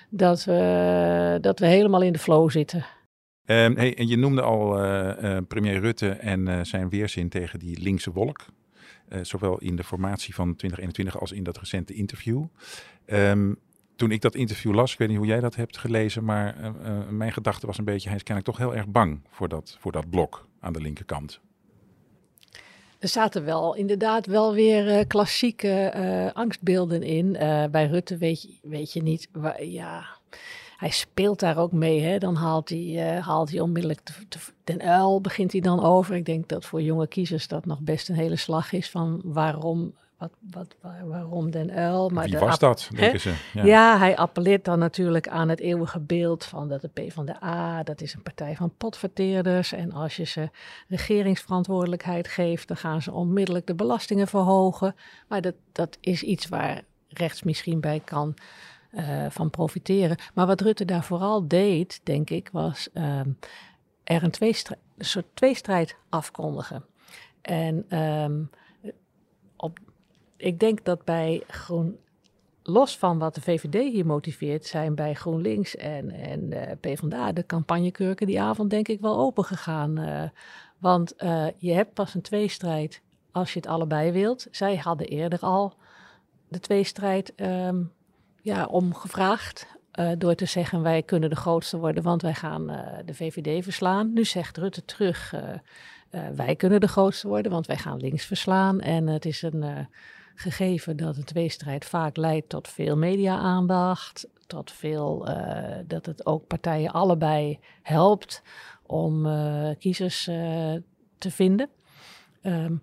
dat 0.08 0.44
we, 0.44 1.38
dat 1.40 1.58
we 1.58 1.66
helemaal 1.66 2.02
in 2.02 2.12
de 2.12 2.18
flow 2.18 2.50
zitten. 2.50 2.84
Um, 3.46 3.76
hey, 3.76 3.96
en 3.96 4.08
je 4.08 4.16
noemde 4.16 4.42
al 4.42 4.84
uh, 4.84 5.12
uh, 5.22 5.38
premier 5.48 5.80
Rutte 5.80 6.10
en 6.10 6.46
uh, 6.46 6.60
zijn 6.62 6.88
weerzin 6.88 7.28
tegen 7.28 7.58
die 7.58 7.82
linkse 7.82 8.12
wolk. 8.12 8.44
zowel 9.22 9.58
in 9.58 9.76
de 9.76 9.84
formatie 9.84 10.34
van 10.34 10.56
2021 10.56 11.20
als 11.20 11.32
in 11.32 11.42
dat 11.42 11.58
recente 11.58 11.94
interview. 11.94 12.44
Um, 13.06 13.58
toen 13.96 14.10
ik 14.10 14.20
dat 14.20 14.34
interview 14.34 14.74
las, 14.74 14.92
ik 14.92 14.98
weet 14.98 15.08
niet 15.08 15.16
hoe 15.16 15.26
jij 15.26 15.40
dat 15.40 15.54
hebt 15.54 15.78
gelezen, 15.78 16.24
maar 16.24 16.74
mijn 17.10 17.32
gedachte 17.32 17.66
was 17.66 17.78
een 17.78 17.84
beetje, 17.84 18.08
hij 18.08 18.16
is 18.16 18.22
kennelijk 18.22 18.56
toch 18.56 18.66
heel 18.66 18.76
erg 18.76 18.88
bang 18.88 19.20
voor 19.30 19.48
dat, 19.48 19.76
voor 19.80 19.92
dat 19.92 20.10
blok 20.10 20.48
aan 20.60 20.72
de 20.72 20.80
linkerkant. 20.80 21.40
Er 22.98 23.08
zaten 23.08 23.44
wel 23.44 23.74
inderdaad 23.74 24.26
wel 24.26 24.54
weer 24.54 25.06
klassieke 25.06 26.30
angstbeelden 26.34 27.02
in. 27.02 27.32
Bij 27.70 27.86
Rutte 27.86 28.16
weet 28.16 28.42
je, 28.42 28.48
weet 28.62 28.92
je 28.92 29.02
niet, 29.02 29.28
ja, 29.58 30.06
hij 30.76 30.90
speelt 30.90 31.40
daar 31.40 31.56
ook 31.58 31.72
mee. 31.72 32.02
Hè? 32.02 32.18
Dan 32.18 32.34
haalt 32.34 32.68
hij, 32.68 33.20
haalt 33.20 33.50
hij 33.50 33.60
onmiddellijk 33.60 34.06
de, 34.06 34.12
de, 34.28 34.38
Den 34.64 34.82
Uil, 34.82 35.20
begint 35.20 35.52
hij 35.52 35.60
dan 35.60 35.84
over. 35.84 36.14
Ik 36.14 36.24
denk 36.24 36.48
dat 36.48 36.64
voor 36.64 36.82
jonge 36.82 37.06
kiezers 37.06 37.48
dat 37.48 37.66
nog 37.66 37.80
best 37.80 38.08
een 38.08 38.14
hele 38.14 38.36
slag 38.36 38.72
is 38.72 38.90
van 38.90 39.20
waarom 39.24 39.94
wat, 40.18 40.30
wat, 40.50 40.76
waarom 41.04 41.50
Den 41.50 41.70
Uil? 41.70 42.08
Maar 42.08 42.24
Wie 42.24 42.38
was 42.38 42.58
dat, 42.58 42.88
denken 42.94 43.20
ze? 43.20 43.34
Ja. 43.52 43.64
ja. 43.64 43.98
hij 43.98 44.16
appelleert 44.16 44.64
dan 44.64 44.78
natuurlijk 44.78 45.28
aan 45.28 45.48
het 45.48 45.60
eeuwige 45.60 46.00
beeld 46.00 46.44
van 46.44 46.68
dat 46.68 46.80
de 46.80 46.88
P 46.88 47.12
van 47.12 47.26
de 47.26 47.44
A, 47.44 47.82
dat 47.82 48.00
is 48.00 48.14
een 48.14 48.22
partij 48.22 48.56
van 48.56 48.72
potverteerders. 48.76 49.72
En 49.72 49.92
als 49.92 50.16
je 50.16 50.24
ze 50.24 50.50
regeringsverantwoordelijkheid 50.88 52.28
geeft, 52.28 52.68
dan 52.68 52.76
gaan 52.76 53.02
ze 53.02 53.12
onmiddellijk 53.12 53.66
de 53.66 53.74
belastingen 53.74 54.26
verhogen. 54.26 54.94
Maar 55.28 55.40
dat, 55.40 55.54
dat 55.72 55.98
is 56.00 56.22
iets 56.22 56.48
waar 56.48 56.82
rechts 57.08 57.42
misschien 57.42 57.80
bij 57.80 58.00
kan 58.04 58.34
van 59.28 59.50
profiteren. 59.50 60.16
Maar 60.34 60.46
wat 60.46 60.60
Rutte 60.60 60.84
daar 60.84 61.04
vooral 61.04 61.48
deed, 61.48 62.00
denk 62.02 62.30
ik, 62.30 62.48
was 62.52 62.88
um, 62.94 63.38
er 64.04 64.22
een, 64.22 64.30
tweestrijd, 64.30 64.80
een 64.98 65.04
soort 65.04 65.26
tweestrijd 65.34 65.96
afkondigen. 66.08 66.84
En 67.40 67.98
um, 67.98 68.50
op 69.56 69.78
ik 70.36 70.60
denk 70.60 70.84
dat 70.84 71.04
bij 71.04 71.42
Groen, 71.46 71.98
los 72.62 72.98
van 72.98 73.18
wat 73.18 73.34
de 73.34 73.40
VVD 73.40 73.92
hier 73.92 74.06
motiveert, 74.06 74.66
zijn 74.66 74.94
bij 74.94 75.14
GroenLinks 75.14 75.76
en, 75.76 76.10
en 76.10 76.52
uh, 76.52 76.62
PvdA 76.80 77.32
de 77.32 77.46
campagnekurken 77.46 78.26
die 78.26 78.40
avond 78.40 78.70
denk 78.70 78.88
ik 78.88 79.00
wel 79.00 79.18
open 79.18 79.44
gegaan. 79.44 79.98
Uh, 80.00 80.22
want 80.78 81.14
je 81.58 81.72
hebt 81.72 81.94
pas 81.94 82.14
een 82.14 82.22
tweestrijd 82.22 83.02
als 83.32 83.52
je 83.52 83.58
het 83.58 83.68
allebei 83.68 84.12
wilt. 84.12 84.46
Zij 84.50 84.76
hadden 84.76 85.06
eerder 85.06 85.38
al 85.38 85.74
de 86.48 86.60
tweestrijd 86.60 87.32
um, 87.36 87.92
ja, 88.46 88.64
omgevraagd. 88.64 89.66
Uh, 90.00 90.10
door 90.18 90.34
te 90.34 90.44
zeggen 90.44 90.82
wij 90.82 91.02
kunnen 91.02 91.30
de 91.30 91.36
grootste 91.36 91.78
worden, 91.78 92.02
want 92.02 92.22
wij 92.22 92.34
gaan 92.34 92.70
uh, 92.70 92.78
de 93.04 93.14
VVD 93.14 93.64
verslaan. 93.64 94.12
Nu 94.12 94.24
zegt 94.24 94.56
Rutte 94.56 94.84
terug, 94.84 95.34
uh, 95.34 96.28
wij 96.34 96.56
kunnen 96.56 96.80
de 96.80 96.88
grootste 96.88 97.28
worden, 97.28 97.52
want 97.52 97.66
wij 97.66 97.76
gaan 97.76 97.96
links 97.96 98.24
verslaan. 98.24 98.80
En 98.80 99.06
het 99.06 99.24
is 99.24 99.42
een 99.42 99.88
gegeven 100.34 100.96
dat 100.96 101.16
een 101.16 101.24
tweestrijd 101.24 101.84
vaak 101.84 102.16
leidt 102.16 102.48
tot 102.48 102.68
veel 102.68 102.96
media-aandacht, 102.96 104.28
tot 104.46 104.72
veel, 104.72 105.28
dat 105.86 106.06
het 106.06 106.26
ook 106.26 106.46
partijen 106.46 106.92
allebei 106.92 107.58
helpt 107.82 108.42
om 108.82 109.28
kiezers 109.78 110.24
te 111.18 111.30
vinden. 111.30 111.68
Um, 112.42 112.82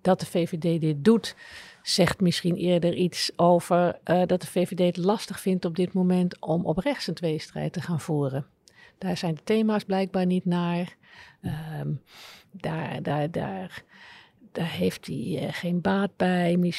dat 0.00 0.20
de 0.20 0.26
VVD 0.26 0.80
dit 0.80 1.04
doet, 1.04 1.36
zegt 1.88 2.20
misschien 2.20 2.54
eerder 2.54 2.94
iets 2.94 3.32
over 3.36 3.98
dat 4.04 4.40
de 4.40 4.46
VVD 4.46 4.96
het 4.96 4.96
lastig 4.96 5.40
vindt 5.40 5.64
op 5.64 5.76
dit 5.76 5.92
moment 5.92 6.40
om 6.40 6.64
op 6.64 6.78
rechts 6.78 7.06
een 7.06 7.14
tweestrijd 7.14 7.72
te 7.72 7.80
gaan 7.80 8.00
voeren. 8.00 8.46
Daar 8.98 9.16
zijn 9.16 9.34
de 9.34 9.42
thema's 9.44 9.84
blijkbaar 9.84 10.26
niet 10.26 10.44
naar. 10.44 10.96
Um, 11.80 12.02
daar, 12.52 13.02
daar, 13.02 13.30
daar 13.30 13.84
daar 14.52 14.70
heeft 14.70 15.06
hij 15.06 15.16
uh, 15.16 15.48
geen 15.50 15.80
baat 15.80 16.16
bij. 16.16 16.56
Uh, 16.56 16.72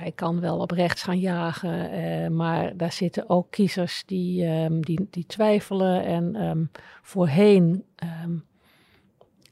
hij 0.00 0.12
kan 0.14 0.40
wel 0.40 0.58
op 0.58 0.70
rechts 0.70 1.02
gaan 1.02 1.18
jagen, 1.18 2.36
maar 2.36 2.76
daar 2.76 2.92
zitten 2.92 3.28
ook 3.28 3.50
kiezers 3.50 4.02
die, 4.06 4.46
um, 4.46 4.84
die, 4.84 5.06
die 5.10 5.26
twijfelen. 5.26 6.04
En 6.04 6.42
um, 6.42 6.70
voorheen 7.02 7.84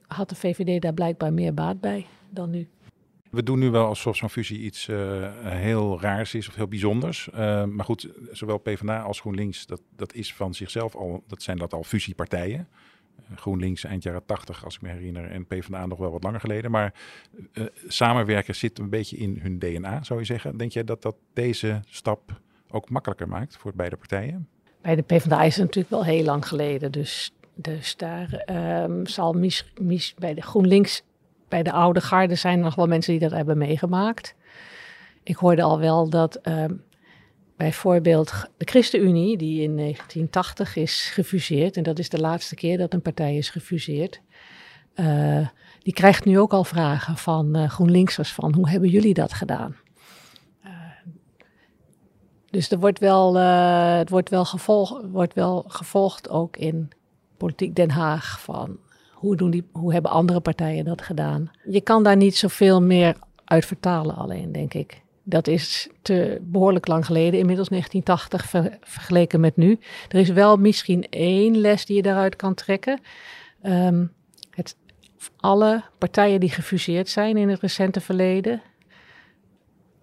had 0.07 0.29
de 0.29 0.35
VVD 0.35 0.83
daar 0.83 0.95
blijkbaar 0.95 1.33
meer 1.33 1.55
baat 1.55 1.81
bij 1.81 2.07
dan 2.31 2.51
nu. 2.51 2.69
We 3.37 3.43
doen 3.43 3.59
nu 3.59 3.71
wel 3.71 3.87
alsof 3.87 4.17
zo'n 4.17 4.31
fusie 4.31 4.59
iets 4.59 4.89
uh, 4.89 5.29
heel 5.43 6.01
raars 6.01 6.35
is 6.35 6.49
of 6.49 6.55
heel 6.55 6.67
bijzonders. 6.69 7.29
Uh, 7.35 7.65
maar 7.65 7.85
goed, 7.85 8.09
zowel 8.33 8.59
PvdA 8.59 9.01
als 9.01 9.21
GroenLinks, 9.21 9.67
dat, 9.67 9.81
dat 9.97 10.15
is 10.15 10.35
van 10.35 10.55
zichzelf 10.55 10.95
al, 10.95 11.25
dat 11.27 11.43
zijn 11.43 11.59
dat 11.59 11.73
al 11.73 11.83
fusiepartijen. 11.83 12.69
Uh, 13.31 13.37
GroenLinks 13.37 13.85
eind 13.85 14.03
jaren 14.03 14.25
80, 14.27 14.65
als 14.65 14.75
ik 14.75 14.81
me 14.81 14.89
herinner, 14.89 15.31
en 15.31 15.47
PvdA 15.47 15.87
nog 15.87 15.99
wel 15.99 16.11
wat 16.11 16.23
langer 16.23 16.41
geleden. 16.41 16.71
Maar 16.71 16.95
samenwerken 17.87 18.55
zit 18.55 18.79
een 18.79 18.91
beetje 18.91 19.17
in 19.17 19.39
hun 19.43 19.59
DNA, 19.59 20.03
zou 20.03 20.19
je 20.19 20.27
zeggen. 20.27 20.57
Denk 20.57 20.73
jij 20.73 20.85
dat 20.85 21.03
dat 21.03 21.17
deze 21.33 21.81
stap 21.89 22.41
ook 22.71 22.91
makkelijker 22.91 23.29
maakt 23.29 23.57
voor 23.57 23.73
beide 23.75 23.97
partijen? 23.97 24.49
Bij 24.81 24.95
de 24.95 25.03
PvdA 25.03 25.43
is 25.43 25.57
het 25.57 25.65
natuurlijk 25.65 25.95
wel 25.95 26.05
heel 26.05 26.25
lang 26.25 26.49
geleden. 26.49 26.93
Dus, 26.93 27.33
dus 27.55 27.97
daar 27.97 28.45
um, 28.85 29.07
zal 29.07 29.33
mis, 29.33 29.73
mis, 29.81 30.15
bij 30.19 30.35
de 30.35 30.43
GroenLinks, 30.43 31.03
bij 31.49 31.63
de 31.63 31.73
oude 31.73 32.01
garde 32.01 32.35
zijn 32.35 32.59
er 32.59 32.65
nog 32.65 32.75
wel 32.75 32.87
mensen 32.87 33.13
die 33.13 33.29
dat 33.29 33.31
hebben 33.31 33.59
meegemaakt. 33.59 34.35
Ik 35.23 35.37
hoorde 35.37 35.63
al 35.63 35.79
wel 35.79 36.11
dat 36.11 36.39
um, 36.49 36.85
bijvoorbeeld 37.57 38.47
de 38.57 38.65
ChristenUnie, 38.65 39.37
die 39.37 39.63
in 39.63 39.77
1980 39.77 40.77
is 40.77 41.11
gefuseerd, 41.13 41.77
en 41.77 41.83
dat 41.83 41.99
is 41.99 42.09
de 42.09 42.21
laatste 42.21 42.55
keer 42.55 42.79
dat 42.79 42.93
een 42.93 43.03
partij 43.03 43.37
is 43.37 43.51
gefuseerd, 43.51 44.21
uh, 44.95 45.49
die 45.79 45.93
krijgt 45.93 46.25
nu 46.25 46.39
ook 46.39 46.53
al 46.53 46.65
vragen 46.65 47.17
van 47.17 47.57
uh, 47.57 47.69
GroenLinksers 47.69 48.33
van 48.33 48.55
hoe 48.55 48.69
hebben 48.69 48.89
jullie 48.89 49.15
dat 49.15 49.33
gedaan? 49.33 49.77
Dus 52.51 52.71
er 52.71 52.79
wordt 52.79 52.99
wel, 52.99 53.35
het 53.35 54.11
wordt 54.11 54.31
wel, 54.31 54.47
wordt 55.11 55.35
wel 55.35 55.65
gevolgd 55.69 56.29
ook 56.29 56.57
in 56.57 56.91
politiek 57.37 57.75
Den 57.75 57.91
Haag 57.91 58.41
van 58.41 58.79
hoe, 59.27 59.37
doen 59.37 59.51
die, 59.51 59.65
hoe 59.73 59.93
hebben 59.93 60.11
andere 60.11 60.41
partijen 60.41 60.85
dat 60.85 61.03
gedaan. 61.03 61.51
Je 61.65 61.81
kan 61.81 62.03
daar 62.03 62.17
niet 62.17 62.37
zoveel 62.37 62.83
meer 62.83 63.17
uit 63.45 63.67
vertalen 63.67 64.17
alleen, 64.17 64.53
denk 64.53 64.75
ik. 64.75 65.03
Dat 65.23 65.47
is 65.47 65.89
te 66.03 66.39
behoorlijk 66.43 66.87
lang 66.87 67.07
geleden, 67.07 67.41
inmiddels 67.41 67.69
1980 67.69 68.81
vergeleken 68.81 69.41
met 69.41 69.57
nu. 69.57 69.79
Er 70.09 70.19
is 70.19 70.29
wel 70.29 70.57
misschien 70.57 71.07
één 71.11 71.57
les 71.57 71.87
die 71.87 71.97
je 71.97 72.03
daaruit 72.03 72.37
kan 72.37 72.55
trekken. 72.55 73.01
Um, 73.63 74.13
het, 74.51 74.77
alle 75.37 75.85
partijen 75.99 76.41
die 76.41 76.51
gefuseerd 76.51 77.09
zijn 77.09 77.37
in 77.37 77.49
het 77.49 77.61
recente 77.61 78.01
verleden, 78.01 78.63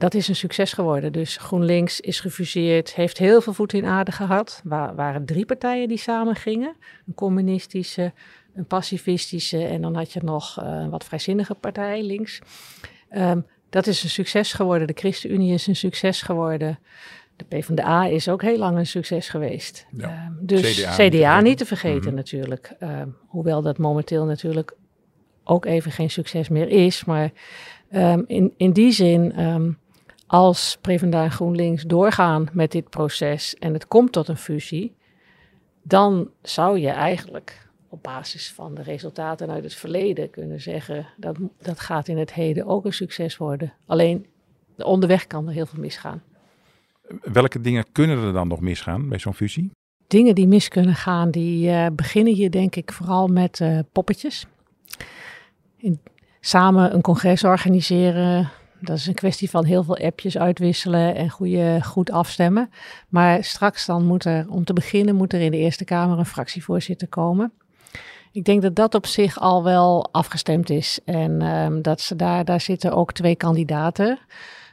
dat 0.03 0.13
is 0.13 0.27
een 0.27 0.35
succes 0.35 0.73
geworden. 0.73 1.11
Dus 1.11 1.37
GroenLinks 1.37 1.99
is 1.99 2.19
gefuseerd, 2.19 2.93
heeft 2.93 3.17
heel 3.17 3.41
veel 3.41 3.53
voet 3.53 3.73
in 3.73 3.85
aarde 3.85 4.11
gehad. 4.11 4.61
Waar 4.63 4.95
waren 4.95 5.25
drie 5.25 5.45
partijen 5.45 5.87
die 5.87 5.97
samen 5.97 6.35
gingen: 6.35 6.75
een 7.07 7.13
communistische, 7.13 8.13
een 8.53 8.65
pacifistische 8.65 9.65
en 9.65 9.81
dan 9.81 9.95
had 9.95 10.11
je 10.11 10.19
nog 10.23 10.57
een 10.61 10.89
wat 10.89 11.03
vrijzinnige 11.03 11.53
partij 11.53 12.03
links. 12.03 12.41
Um, 13.11 13.45
dat 13.69 13.87
is 13.87 14.03
een 14.03 14.09
succes 14.09 14.53
geworden. 14.53 14.87
De 14.87 14.93
ChristenUnie 14.95 15.53
is 15.53 15.67
een 15.67 15.75
succes 15.75 16.21
geworden. 16.21 16.79
De 17.35 17.45
PvdA 17.45 18.05
is 18.05 18.29
ook 18.29 18.41
heel 18.41 18.57
lang 18.57 18.77
een 18.77 18.87
succes 18.87 19.29
geweest. 19.29 19.87
Ja. 19.91 20.25
Um, 20.27 20.45
dus 20.45 20.81
CDA, 20.81 21.07
CDA, 21.07 21.41
niet 21.41 21.57
te 21.57 21.65
vergeten, 21.65 21.99
mm 21.99 22.05
-hmm. 22.05 22.15
natuurlijk. 22.15 22.75
Um, 22.79 23.15
hoewel 23.27 23.61
dat 23.61 23.77
momenteel 23.77 24.25
natuurlijk 24.25 24.75
ook 25.43 25.65
even 25.65 25.91
geen 25.91 26.09
succes 26.09 26.49
meer 26.49 26.67
is. 26.67 27.05
Maar 27.05 27.31
in, 28.27 28.53
in 28.57 28.71
die 28.71 28.91
zin 28.91 29.33
als 30.27 30.77
PvdA 30.81 31.23
en 31.23 31.31
GroenLinks 31.31 31.83
doorgaan 31.83 32.49
met 32.51 32.71
dit 32.71 32.89
proces 32.89 33.55
en 33.55 33.73
het 33.73 33.87
komt 33.87 34.11
tot 34.11 34.27
een 34.27 34.37
fusie, 34.37 34.95
dan 35.81 36.29
zou 36.41 36.79
je 36.79 36.89
eigenlijk 36.89 37.67
op 37.93 38.03
basis 38.03 38.51
van 38.51 38.75
de 38.75 38.81
resultaten 38.81 39.49
uit 39.49 39.63
het 39.63 39.73
verleden 39.73 40.29
kunnen 40.29 40.61
zeggen 40.61 41.05
dat 41.17 41.37
dat 41.61 41.79
gaat 41.79 42.07
in 42.07 42.17
het 42.17 42.33
heden 42.33 42.65
ook 42.65 42.85
een 42.85 42.93
succes 42.93 43.37
worden. 43.37 43.73
Alleen 43.85 44.25
onderweg 44.77 45.27
kan 45.27 45.47
er 45.47 45.53
heel 45.53 45.65
veel 45.65 45.79
misgaan. 45.79 46.21
Welke 47.21 47.61
dingen 47.61 47.85
kunnen 47.91 48.17
er 48.17 48.33
dan 48.33 48.47
nog 48.47 48.59
misgaan 48.59 49.09
bij 49.09 49.19
zo'n 49.19 49.33
fusie? 49.33 49.71
Dingen 50.07 50.35
die 50.35 50.47
mis 50.47 50.67
kunnen 50.67 50.95
gaan, 50.95 51.31
die 51.31 51.69
uh, 51.69 51.87
beginnen 51.95 52.33
hier 52.33 52.51
denk 52.51 52.75
ik 52.75 52.91
vooral 52.91 53.27
met 53.27 53.59
uh, 53.59 53.79
poppetjes. 53.91 54.45
In, 55.77 55.99
samen 56.39 56.93
een 56.93 57.01
congres 57.01 57.43
organiseren, 57.43 58.51
dat 58.79 58.97
is 58.97 59.07
een 59.07 59.13
kwestie 59.13 59.49
van 59.49 59.65
heel 59.65 59.83
veel 59.83 59.97
appjes 59.97 60.37
uitwisselen 60.37 61.15
en 61.15 61.29
goede, 61.29 61.79
goed 61.83 62.11
afstemmen. 62.11 62.69
Maar 63.09 63.43
straks 63.43 63.85
dan 63.85 64.05
moet 64.05 64.25
er, 64.25 64.45
om 64.49 64.63
te 64.63 64.73
beginnen, 64.73 65.15
moet 65.15 65.33
er 65.33 65.41
in 65.41 65.51
de 65.51 65.57
Eerste 65.57 65.85
Kamer 65.85 66.17
een 66.17 66.25
fractievoorzitter 66.25 67.07
komen. 67.07 67.53
Ik 68.33 68.43
denk 68.43 68.61
dat 68.61 68.75
dat 68.75 68.95
op 68.95 69.05
zich 69.05 69.39
al 69.39 69.63
wel 69.63 70.07
afgestemd 70.11 70.69
is. 70.69 70.99
En 71.05 71.41
um, 71.41 71.81
dat 71.81 72.01
ze 72.01 72.15
daar, 72.15 72.45
daar 72.45 72.61
zitten 72.61 72.93
ook 72.93 73.11
twee 73.11 73.35
kandidaten. 73.35 74.19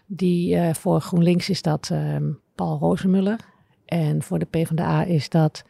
Die 0.06 0.56
uh, 0.56 0.74
voor 0.74 1.00
GroenLinks 1.00 1.48
is 1.50 1.62
dat 1.62 1.90
um, 1.92 2.40
Paul 2.54 2.78
Rozemuller. 2.78 3.38
En 3.84 4.22
voor 4.22 4.38
de 4.38 4.44
PvdA 4.44 5.04
is 5.04 5.28
dat 5.28 5.64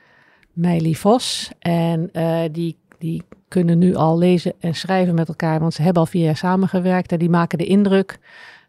Meili 0.53 0.97
Vos. 0.97 1.51
En 1.59 2.11
uh, 2.13 2.41
die, 2.53 2.77
die 2.99 3.23
kunnen 3.49 3.79
nu 3.79 3.95
al 3.95 4.19
lezen 4.19 4.53
en 4.61 4.75
schrijven 4.75 5.15
met 5.15 5.29
elkaar, 5.29 5.61
want 5.61 5.75
ze 5.75 5.83
hebben 5.83 6.03
al 6.03 6.09
vier 6.09 6.25
jaar 6.25 6.37
samengewerkt 6.37 7.13
en 7.13 7.19
die 7.19 7.31
maken 7.31 7.59
de 7.59 7.67
indruk 7.67 8.19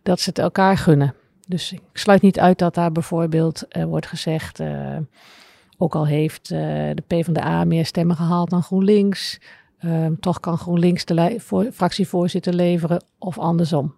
dat 0.04 0.20
ze 0.20 0.30
het 0.30 0.40
elkaar 0.40 0.78
gunnen. 0.78 1.14
Dus 1.48 1.72
ik 1.72 1.82
sluit 1.94 2.22
niet 2.22 2.40
uit 2.40 2.60
dat 2.60 2.76
daar 2.76 2.92
bijvoorbeeld 2.92 3.64
uh, 3.70 3.84
wordt 3.84 4.08
gezegd, 4.08 4.60
ook 5.82 5.96
al 5.96 6.08
heeft 6.08 6.52
uh, 6.52 6.60
de 6.94 7.04
PvdA 7.08 7.64
meer 7.64 7.86
stemmen 7.86 8.16
gehaald 8.16 8.50
dan 8.50 8.64
GroenLinks, 8.64 9.40
ehm, 9.78 10.16
toch 10.20 10.40
kan 10.40 10.58
GroenLinks 10.58 11.06
de 11.06 11.36
voor 11.38 11.72
fractievoorzitter 11.72 12.54
leveren 12.54 13.04
of 13.20 13.38
andersom. 13.40 13.94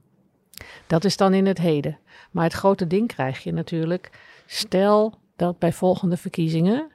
Dat 0.87 1.03
is 1.03 1.17
dan 1.17 1.33
in 1.33 1.45
het 1.45 1.57
heden. 1.57 1.97
Maar 2.31 2.43
het 2.43 2.53
grote 2.53 2.87
ding 2.87 3.07
krijg 3.07 3.43
je 3.43 3.53
natuurlijk, 3.53 4.11
stel 4.45 5.13
dat 5.35 5.59
bij 5.59 5.73
volgende 5.73 6.17
verkiezingen 6.17 6.91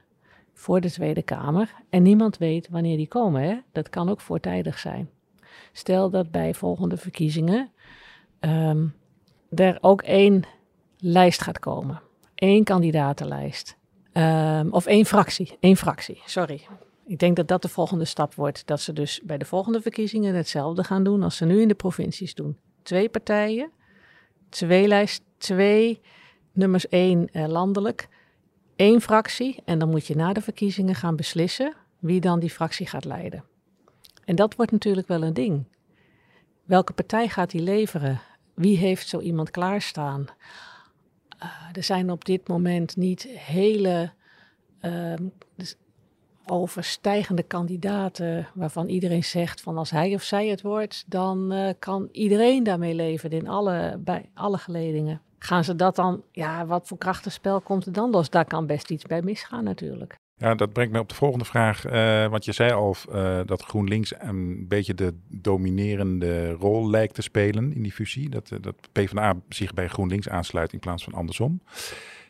voor 0.53 0.81
de 0.81 0.91
Tweede 0.91 1.21
Kamer. 1.21 1.73
En 1.89 2.03
niemand 2.03 2.37
weet 2.37 2.69
wanneer 2.69 2.97
die 2.97 3.07
komen. 3.07 3.41
Hè? 3.41 3.57
Dat 3.71 3.89
kan 3.89 4.09
ook 4.09 4.21
voortijdig 4.21 4.79
zijn. 4.79 5.09
Stel 5.71 6.09
dat 6.09 6.31
bij 6.31 6.53
volgende 6.53 6.97
verkiezingen 6.97 7.69
um, 8.39 8.93
er 9.49 9.77
ook 9.81 10.01
één 10.01 10.43
lijst 10.97 11.41
gaat 11.41 11.59
komen. 11.59 12.01
Eén 12.35 12.63
kandidatenlijst. 12.63 13.78
Um, 14.13 14.71
of 14.71 14.85
één 14.85 15.05
fractie. 15.05 15.57
Één 15.59 15.75
fractie, 15.77 16.21
sorry. 16.25 16.67
Ik 17.05 17.19
denk 17.19 17.35
dat 17.35 17.47
dat 17.47 17.61
de 17.61 17.67
volgende 17.69 18.05
stap 18.05 18.33
wordt. 18.33 18.67
Dat 18.67 18.81
ze 18.81 18.93
dus 18.93 19.21
bij 19.23 19.37
de 19.37 19.45
volgende 19.45 19.81
verkiezingen 19.81 20.35
hetzelfde 20.35 20.83
gaan 20.83 21.03
doen 21.03 21.23
als 21.23 21.37
ze 21.37 21.45
nu 21.45 21.61
in 21.61 21.67
de 21.67 21.75
provincies 21.75 22.35
doen. 22.35 22.57
Twee 22.83 23.09
partijen, 23.09 23.71
twee 24.49 24.87
lijst, 24.87 25.23
twee 25.37 26.01
nummers 26.51 26.87
één 26.87 27.29
uh, 27.31 27.47
landelijk 27.47 28.07
één 28.75 29.01
fractie 29.01 29.61
en 29.65 29.79
dan 29.79 29.89
moet 29.89 30.07
je 30.07 30.15
na 30.15 30.33
de 30.33 30.41
verkiezingen 30.41 30.95
gaan 30.95 31.15
beslissen 31.15 31.73
wie 31.99 32.19
dan 32.19 32.39
die 32.39 32.49
fractie 32.49 32.87
gaat 32.87 33.05
leiden. 33.05 33.43
En 34.25 34.35
dat 34.35 34.55
wordt 34.55 34.71
natuurlijk 34.71 35.07
wel 35.07 35.23
een 35.23 35.33
ding. 35.33 35.65
Welke 36.63 36.93
partij 36.93 37.29
gaat 37.29 37.51
die 37.51 37.61
leveren? 37.61 38.21
Wie 38.53 38.77
heeft 38.77 39.07
zo 39.07 39.19
iemand 39.19 39.51
klaarstaan? 39.51 40.25
Uh, 41.43 41.49
er 41.71 41.83
zijn 41.83 42.11
op 42.11 42.25
dit 42.25 42.47
moment 42.47 42.95
niet 42.95 43.23
hele 43.23 44.11
uh, 44.81 45.13
overstijgende 46.45 47.43
kandidaten 47.43 48.47
waarvan 48.53 48.87
iedereen 48.87 49.23
zegt 49.23 49.61
van 49.61 49.77
als 49.77 49.89
hij 49.89 50.13
of 50.13 50.23
zij 50.23 50.47
het 50.47 50.61
wordt, 50.61 51.03
dan 51.07 51.53
uh, 51.53 51.69
kan 51.79 52.09
iedereen 52.11 52.63
daarmee 52.63 52.93
leven 52.93 53.29
in 53.29 53.47
alle, 53.47 53.97
bij 53.99 54.29
alle 54.33 54.57
geledingen. 54.57 55.21
Gaan 55.39 55.63
ze 55.63 55.75
dat 55.75 55.95
dan, 55.95 56.23
ja, 56.31 56.65
wat 56.65 56.87
voor 56.87 56.97
krachtenspel 56.97 57.61
komt 57.61 57.85
er 57.85 57.91
dan 57.91 58.09
los? 58.09 58.29
Daar 58.29 58.45
kan 58.45 58.65
best 58.65 58.91
iets 58.91 59.05
bij 59.05 59.21
misgaan 59.21 59.63
natuurlijk. 59.63 60.17
Ja, 60.39 60.55
dat 60.55 60.73
brengt 60.73 60.91
me 60.91 60.99
op 60.99 61.09
de 61.09 61.15
volgende 61.15 61.45
vraag. 61.45 61.85
Uh, 61.85 62.27
want 62.27 62.45
je 62.45 62.51
zei 62.51 62.71
al 62.71 62.95
uh, 63.09 63.39
dat 63.45 63.61
GroenLinks 63.61 64.13
een 64.17 64.67
beetje 64.67 64.93
de 64.93 65.13
dominerende 65.27 66.51
rol 66.51 66.89
lijkt 66.89 67.13
te 67.13 67.21
spelen 67.21 67.73
in 67.73 67.81
die 67.81 67.91
fusie. 67.91 68.29
Dat, 68.29 68.51
uh, 68.51 68.59
dat 68.61 68.75
PvdA 68.91 69.35
zich 69.49 69.73
bij 69.73 69.87
GroenLinks 69.87 70.29
aansluit 70.29 70.73
in 70.73 70.79
plaats 70.79 71.03
van 71.03 71.13
andersom. 71.13 71.61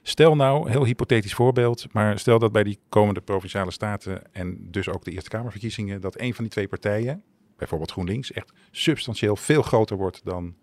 Stel 0.01 0.35
nou, 0.35 0.69
heel 0.69 0.85
hypothetisch 0.85 1.33
voorbeeld, 1.33 1.87
maar 1.91 2.19
stel 2.19 2.39
dat 2.39 2.51
bij 2.51 2.63
die 2.63 2.79
komende 2.89 3.21
provinciale 3.21 3.71
staten 3.71 4.33
en 4.33 4.57
dus 4.71 4.89
ook 4.89 5.03
de 5.03 5.11
Eerste 5.11 5.29
Kamerverkiezingen, 5.29 6.01
dat 6.01 6.19
een 6.19 6.33
van 6.33 6.43
die 6.43 6.53
twee 6.53 6.67
partijen, 6.67 7.23
bijvoorbeeld 7.57 7.91
GroenLinks, 7.91 8.31
echt 8.31 8.53
substantieel 8.71 9.35
veel 9.35 9.61
groter 9.61 9.97
wordt 9.97 10.21
dan 10.23 10.55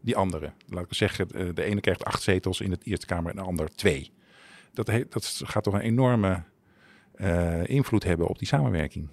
die 0.00 0.16
andere. 0.16 0.52
Laat 0.68 0.84
ik 0.84 0.94
zeggen, 0.94 1.30
eh, 1.30 1.46
de 1.54 1.64
ene 1.64 1.80
krijgt 1.80 2.04
acht 2.04 2.22
zetels 2.22 2.60
in 2.60 2.70
de 2.70 2.78
Eerste 2.82 3.06
Kamer 3.06 3.30
en 3.30 3.36
de 3.36 3.42
ander 3.42 3.68
twee. 3.74 4.12
Dat, 4.72 4.86
dat 4.86 5.40
gaat 5.44 5.64
toch 5.64 5.74
een 5.74 5.80
enorme 5.80 6.42
invloed 7.64 8.04
hebben 8.04 8.26
op 8.28 8.38
die 8.38 8.48
samenwerking. 8.48 9.08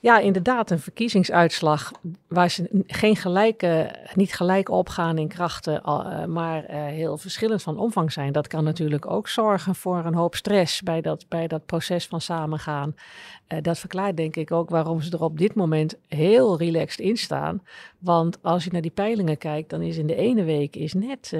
Ja, 0.00 0.18
inderdaad, 0.18 0.70
een 0.70 0.78
verkiezingsuitslag 0.78 1.92
waar 2.28 2.50
ze 2.50 2.84
geen 2.86 3.16
gelijke, 3.16 3.94
niet 4.14 4.34
gelijk 4.34 4.68
opgaan 4.68 5.18
in 5.18 5.28
krachten, 5.28 5.82
eh, 5.82 6.24
maar 6.24 6.70
uh, 6.70 6.84
heel 6.86 7.18
verschillend 7.18 7.62
van 7.62 7.78
omvang 7.78 8.12
zijn. 8.12 8.32
Dat 8.32 8.46
kan 8.46 8.64
natuurlijk 8.64 9.10
ook 9.10 9.28
zorgen 9.28 9.74
voor 9.74 10.04
een 10.04 10.14
hoop 10.14 10.34
stress 10.34 10.82
bij 10.82 11.00
dat, 11.00 11.28
bij 11.28 11.46
dat 11.46 11.66
proces 11.66 12.06
van 12.06 12.20
samengaan. 12.20 12.94
Uh, 13.48 13.58
dat 13.62 13.78
verklaart 13.78 14.16
denk 14.16 14.36
ik 14.36 14.50
ook 14.50 14.70
waarom 14.70 15.00
ze 15.00 15.10
er 15.10 15.22
op 15.22 15.38
dit 15.38 15.54
moment 15.54 15.94
heel 16.08 16.58
relaxed 16.58 17.00
in 17.00 17.16
staan. 17.16 17.62
Want 17.98 18.42
als 18.42 18.64
je 18.64 18.70
naar 18.72 18.82
die 18.82 18.90
peilingen 18.90 19.38
kijkt, 19.38 19.70
dan 19.70 19.82
is 19.82 19.96
in 19.96 20.06
de 20.06 20.16
ene 20.16 20.44
week 20.44 20.76
is 20.76 20.94
net 20.94 21.36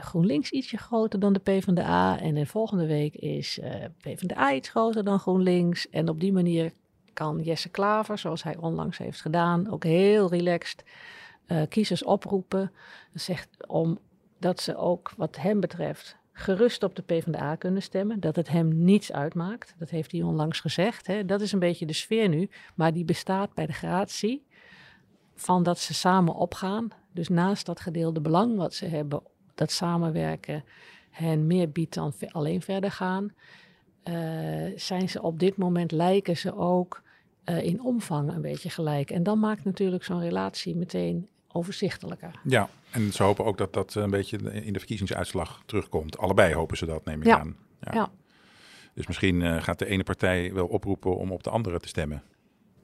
GroenLinks 0.00 0.50
ietsje 0.50 0.76
groter 0.76 1.20
dan 1.20 1.32
de 1.32 1.38
PvdA. 1.38 2.20
En 2.20 2.34
de 2.34 2.46
volgende 2.46 2.86
week 2.86 3.14
is 3.14 3.60
PvdA 4.00 4.52
iets 4.52 4.68
groter 4.68 5.04
dan 5.04 5.18
GroenLinks. 5.18 5.90
En 5.90 6.08
op 6.08 6.20
die 6.20 6.32
manier 6.32 6.72
kan 7.12 7.40
Jesse 7.40 7.68
Klaver, 7.68 8.18
zoals 8.18 8.42
hij 8.42 8.56
onlangs 8.56 8.98
heeft 8.98 9.20
gedaan, 9.20 9.70
ook 9.70 9.84
heel 9.84 10.28
relaxed 10.28 10.84
uh, 11.46 11.62
kiezers 11.68 12.04
oproepen. 12.04 12.72
Zegt 13.12 13.48
om 13.66 13.98
dat 14.38 14.60
ze 14.60 14.76
ook 14.76 15.12
wat 15.16 15.36
hem 15.36 15.60
betreft 15.60 16.16
gerust 16.32 16.82
op 16.82 16.96
de 16.96 17.02
PvdA 17.02 17.54
kunnen 17.54 17.82
stemmen. 17.82 18.20
Dat 18.20 18.36
het 18.36 18.48
hem 18.48 18.84
niets 18.84 19.12
uitmaakt. 19.12 19.74
Dat 19.78 19.90
heeft 19.90 20.12
hij 20.12 20.22
onlangs 20.22 20.60
gezegd. 20.60 21.06
Hè. 21.06 21.24
Dat 21.24 21.40
is 21.40 21.52
een 21.52 21.58
beetje 21.58 21.86
de 21.86 21.92
sfeer 21.92 22.28
nu. 22.28 22.50
Maar 22.74 22.92
die 22.92 23.04
bestaat 23.04 23.54
bij 23.54 23.66
de 23.66 23.72
gratie 23.72 24.46
van 25.34 25.62
dat 25.62 25.78
ze 25.78 25.94
samen 25.94 26.34
opgaan. 26.34 26.88
Dus 27.12 27.28
naast 27.28 27.66
dat 27.66 27.80
gedeelde 27.80 28.20
belang 28.20 28.56
wat 28.56 28.74
ze 28.74 28.86
hebben, 28.86 29.22
dat 29.54 29.70
samenwerken 29.70 30.64
hen 31.10 31.46
meer 31.46 31.70
biedt 31.70 31.94
dan 31.94 32.12
alleen 32.28 32.62
verder 32.62 32.90
gaan. 32.90 33.32
Uh, 34.04 34.14
zijn 34.76 35.08
ze 35.08 35.22
op 35.22 35.38
dit 35.38 35.56
moment 35.56 35.92
lijken 35.92 36.36
ze 36.36 36.56
ook 36.56 37.02
uh, 37.44 37.64
in 37.64 37.82
omvang 37.82 38.32
een 38.32 38.40
beetje 38.40 38.70
gelijk. 38.70 39.10
En 39.10 39.22
dan 39.22 39.38
maakt 39.38 39.64
natuurlijk 39.64 40.04
zo'n 40.04 40.20
relatie 40.20 40.76
meteen 40.76 41.28
overzichtelijker. 41.52 42.40
Ja, 42.44 42.68
en 42.90 43.12
ze 43.12 43.22
hopen 43.22 43.44
ook 43.44 43.58
dat 43.58 43.72
dat 43.72 43.94
een 43.94 44.10
beetje 44.10 44.38
in 44.52 44.72
de 44.72 44.78
verkiezingsuitslag 44.78 45.62
terugkomt. 45.66 46.18
Allebei 46.18 46.54
hopen 46.54 46.76
ze 46.76 46.86
dat, 46.86 47.04
neem 47.04 47.20
ik 47.20 47.26
ja. 47.26 47.38
aan. 47.38 47.56
Ja. 47.80 47.92
ja. 47.94 48.10
Dus 48.94 49.06
misschien 49.06 49.40
uh, 49.40 49.62
gaat 49.62 49.78
de 49.78 49.86
ene 49.86 50.02
partij 50.02 50.52
wel 50.52 50.66
oproepen 50.66 51.16
om 51.16 51.32
op 51.32 51.42
de 51.42 51.50
andere 51.50 51.80
te 51.80 51.88
stemmen. 51.88 52.22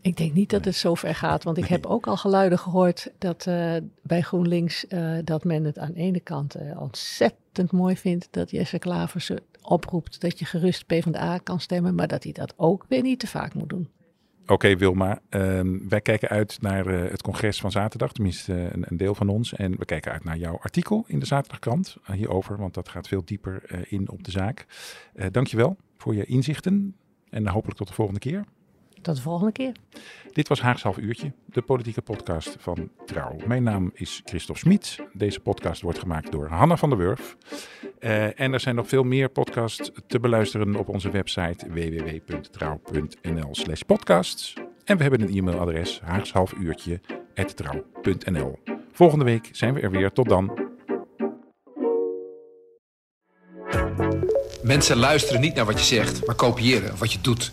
Ik 0.01 0.17
denk 0.17 0.33
niet 0.33 0.51
dat 0.51 0.65
het 0.65 0.75
zo 0.75 0.95
ver 0.95 1.15
gaat, 1.15 1.45
want 1.45 1.57
ik 1.57 1.67
heb 1.67 1.87
ook 1.87 2.07
al 2.07 2.17
geluiden 2.17 2.59
gehoord 2.59 3.13
dat 3.19 3.47
uh, 3.47 3.77
bij 4.03 4.21
GroenLinks 4.21 4.85
uh, 4.89 5.19
dat 5.25 5.45
men 5.45 5.65
het 5.65 5.79
aan 5.79 5.93
de 5.93 6.01
ene 6.01 6.21
kant 6.21 6.57
ontzettend 6.77 7.73
mooi 7.73 7.97
vindt 7.97 8.29
dat 8.31 8.51
Jesse 8.51 8.79
Klaver 8.79 9.21
oproept 9.69 10.21
dat 10.21 10.39
je 10.39 10.45
gerust 10.45 10.87
PvdA 10.87 11.39
kan 11.39 11.61
stemmen, 11.61 11.95
maar 11.95 12.09
dat 12.09 12.23
hij 12.23 12.33
dat 12.33 12.55
ook 12.57 12.85
weer 12.89 13.03
niet 13.03 13.19
te 13.19 13.27
vaak 13.27 13.55
moet 13.55 13.69
doen. 13.69 13.89
Oké, 14.47 14.77
Wilma. 14.77 15.21
Um, 15.31 15.89
wij 15.89 16.01
kijken 16.01 16.29
uit 16.29 16.59
naar 16.61 16.87
uh, 16.87 17.11
het 17.11 17.23
congres 17.23 17.61
van 17.61 17.71
zaterdag, 17.71 18.13
tenminste 18.13 18.53
uh, 18.53 18.67
een, 18.71 18.97
deel 18.97 19.15
van 19.15 19.29
ons. 19.29 19.55
En 19.55 19.79
we 19.79 19.85
kijken 19.85 20.13
uit 20.13 20.25
naar 20.25 20.37
jouw 20.37 20.59
artikel 20.61 21.05
in 21.07 21.19
de 21.19 21.27
Zaterdagkrant 21.27 21.97
uh, 22.03 22.17
hierover, 22.17 22.57
want 22.57 22.75
dat 22.75 22.89
gaat 22.89 23.09
veel 23.09 23.23
dieper 23.25 23.87
in 23.91 24.11
op 24.11 24.25
de 24.25 24.31
zaak. 24.31 24.67
dankjewel 25.31 25.77
voor 25.97 26.15
je 26.15 26.25
inzichten 26.25 26.97
en 27.31 27.49
hopelijk 27.49 27.79
tot 27.79 27.89
de 27.89 27.95
volgende 27.95 28.21
keer. 28.21 28.45
Tot 29.03 29.17
de 29.17 29.23
volgende 29.23 29.53
keer. 29.53 29.73
Dit 30.33 30.49
was 30.49 30.61
Haags 30.61 30.83
Half 30.83 30.99
Uurtje, 30.99 31.33
de 31.47 31.63
politieke 31.63 32.03
podcast 32.03 32.57
van 32.59 32.91
Trouw. 33.07 33.37
Mijn 33.47 33.63
naam 33.63 33.91
is 33.95 34.23
Christophe 34.25 34.61
Smit. 34.61 34.99
Deze 35.13 35.41
podcast 35.41 35.83
wordt 35.83 35.99
gemaakt 35.99 36.33
door 36.33 36.49
Hanna 36.49 36.77
van 36.77 36.89
der 36.89 36.99
Wurf. 36.99 37.37
Uh, 38.01 38.41
en 38.41 38.53
er 38.53 38.61
zijn 38.61 38.75
nog 38.75 38.89
veel 38.89 39.03
meer 39.03 39.29
podcasts 39.29 39.91
te 40.07 40.21
beluisteren 40.21 40.77
op 40.77 40.89
onze 40.89 41.11
website 41.11 41.73
www.trouw.nl 41.73 43.55
slash 43.55 43.81
podcasts. 43.81 44.55
En 44.85 44.97
we 44.97 45.03
hebben 45.03 45.21
een 45.21 45.37
e-mailadres 45.37 46.01
haagshalfuurtje.trouw.nl 46.01 48.59
Volgende 48.93 49.25
week 49.25 49.49
zijn 49.53 49.75
we 49.75 49.81
er 49.81 49.91
weer. 49.91 50.13
Tot 50.13 50.29
dan. 50.29 50.67
Mensen 54.63 54.97
luisteren 54.97 55.41
niet 55.41 55.55
naar 55.55 55.65
wat 55.65 55.79
je 55.79 55.85
zegt, 55.85 56.27
maar 56.27 56.35
kopiëren 56.35 56.99
wat 56.99 57.13
je 57.13 57.21
doet. 57.21 57.53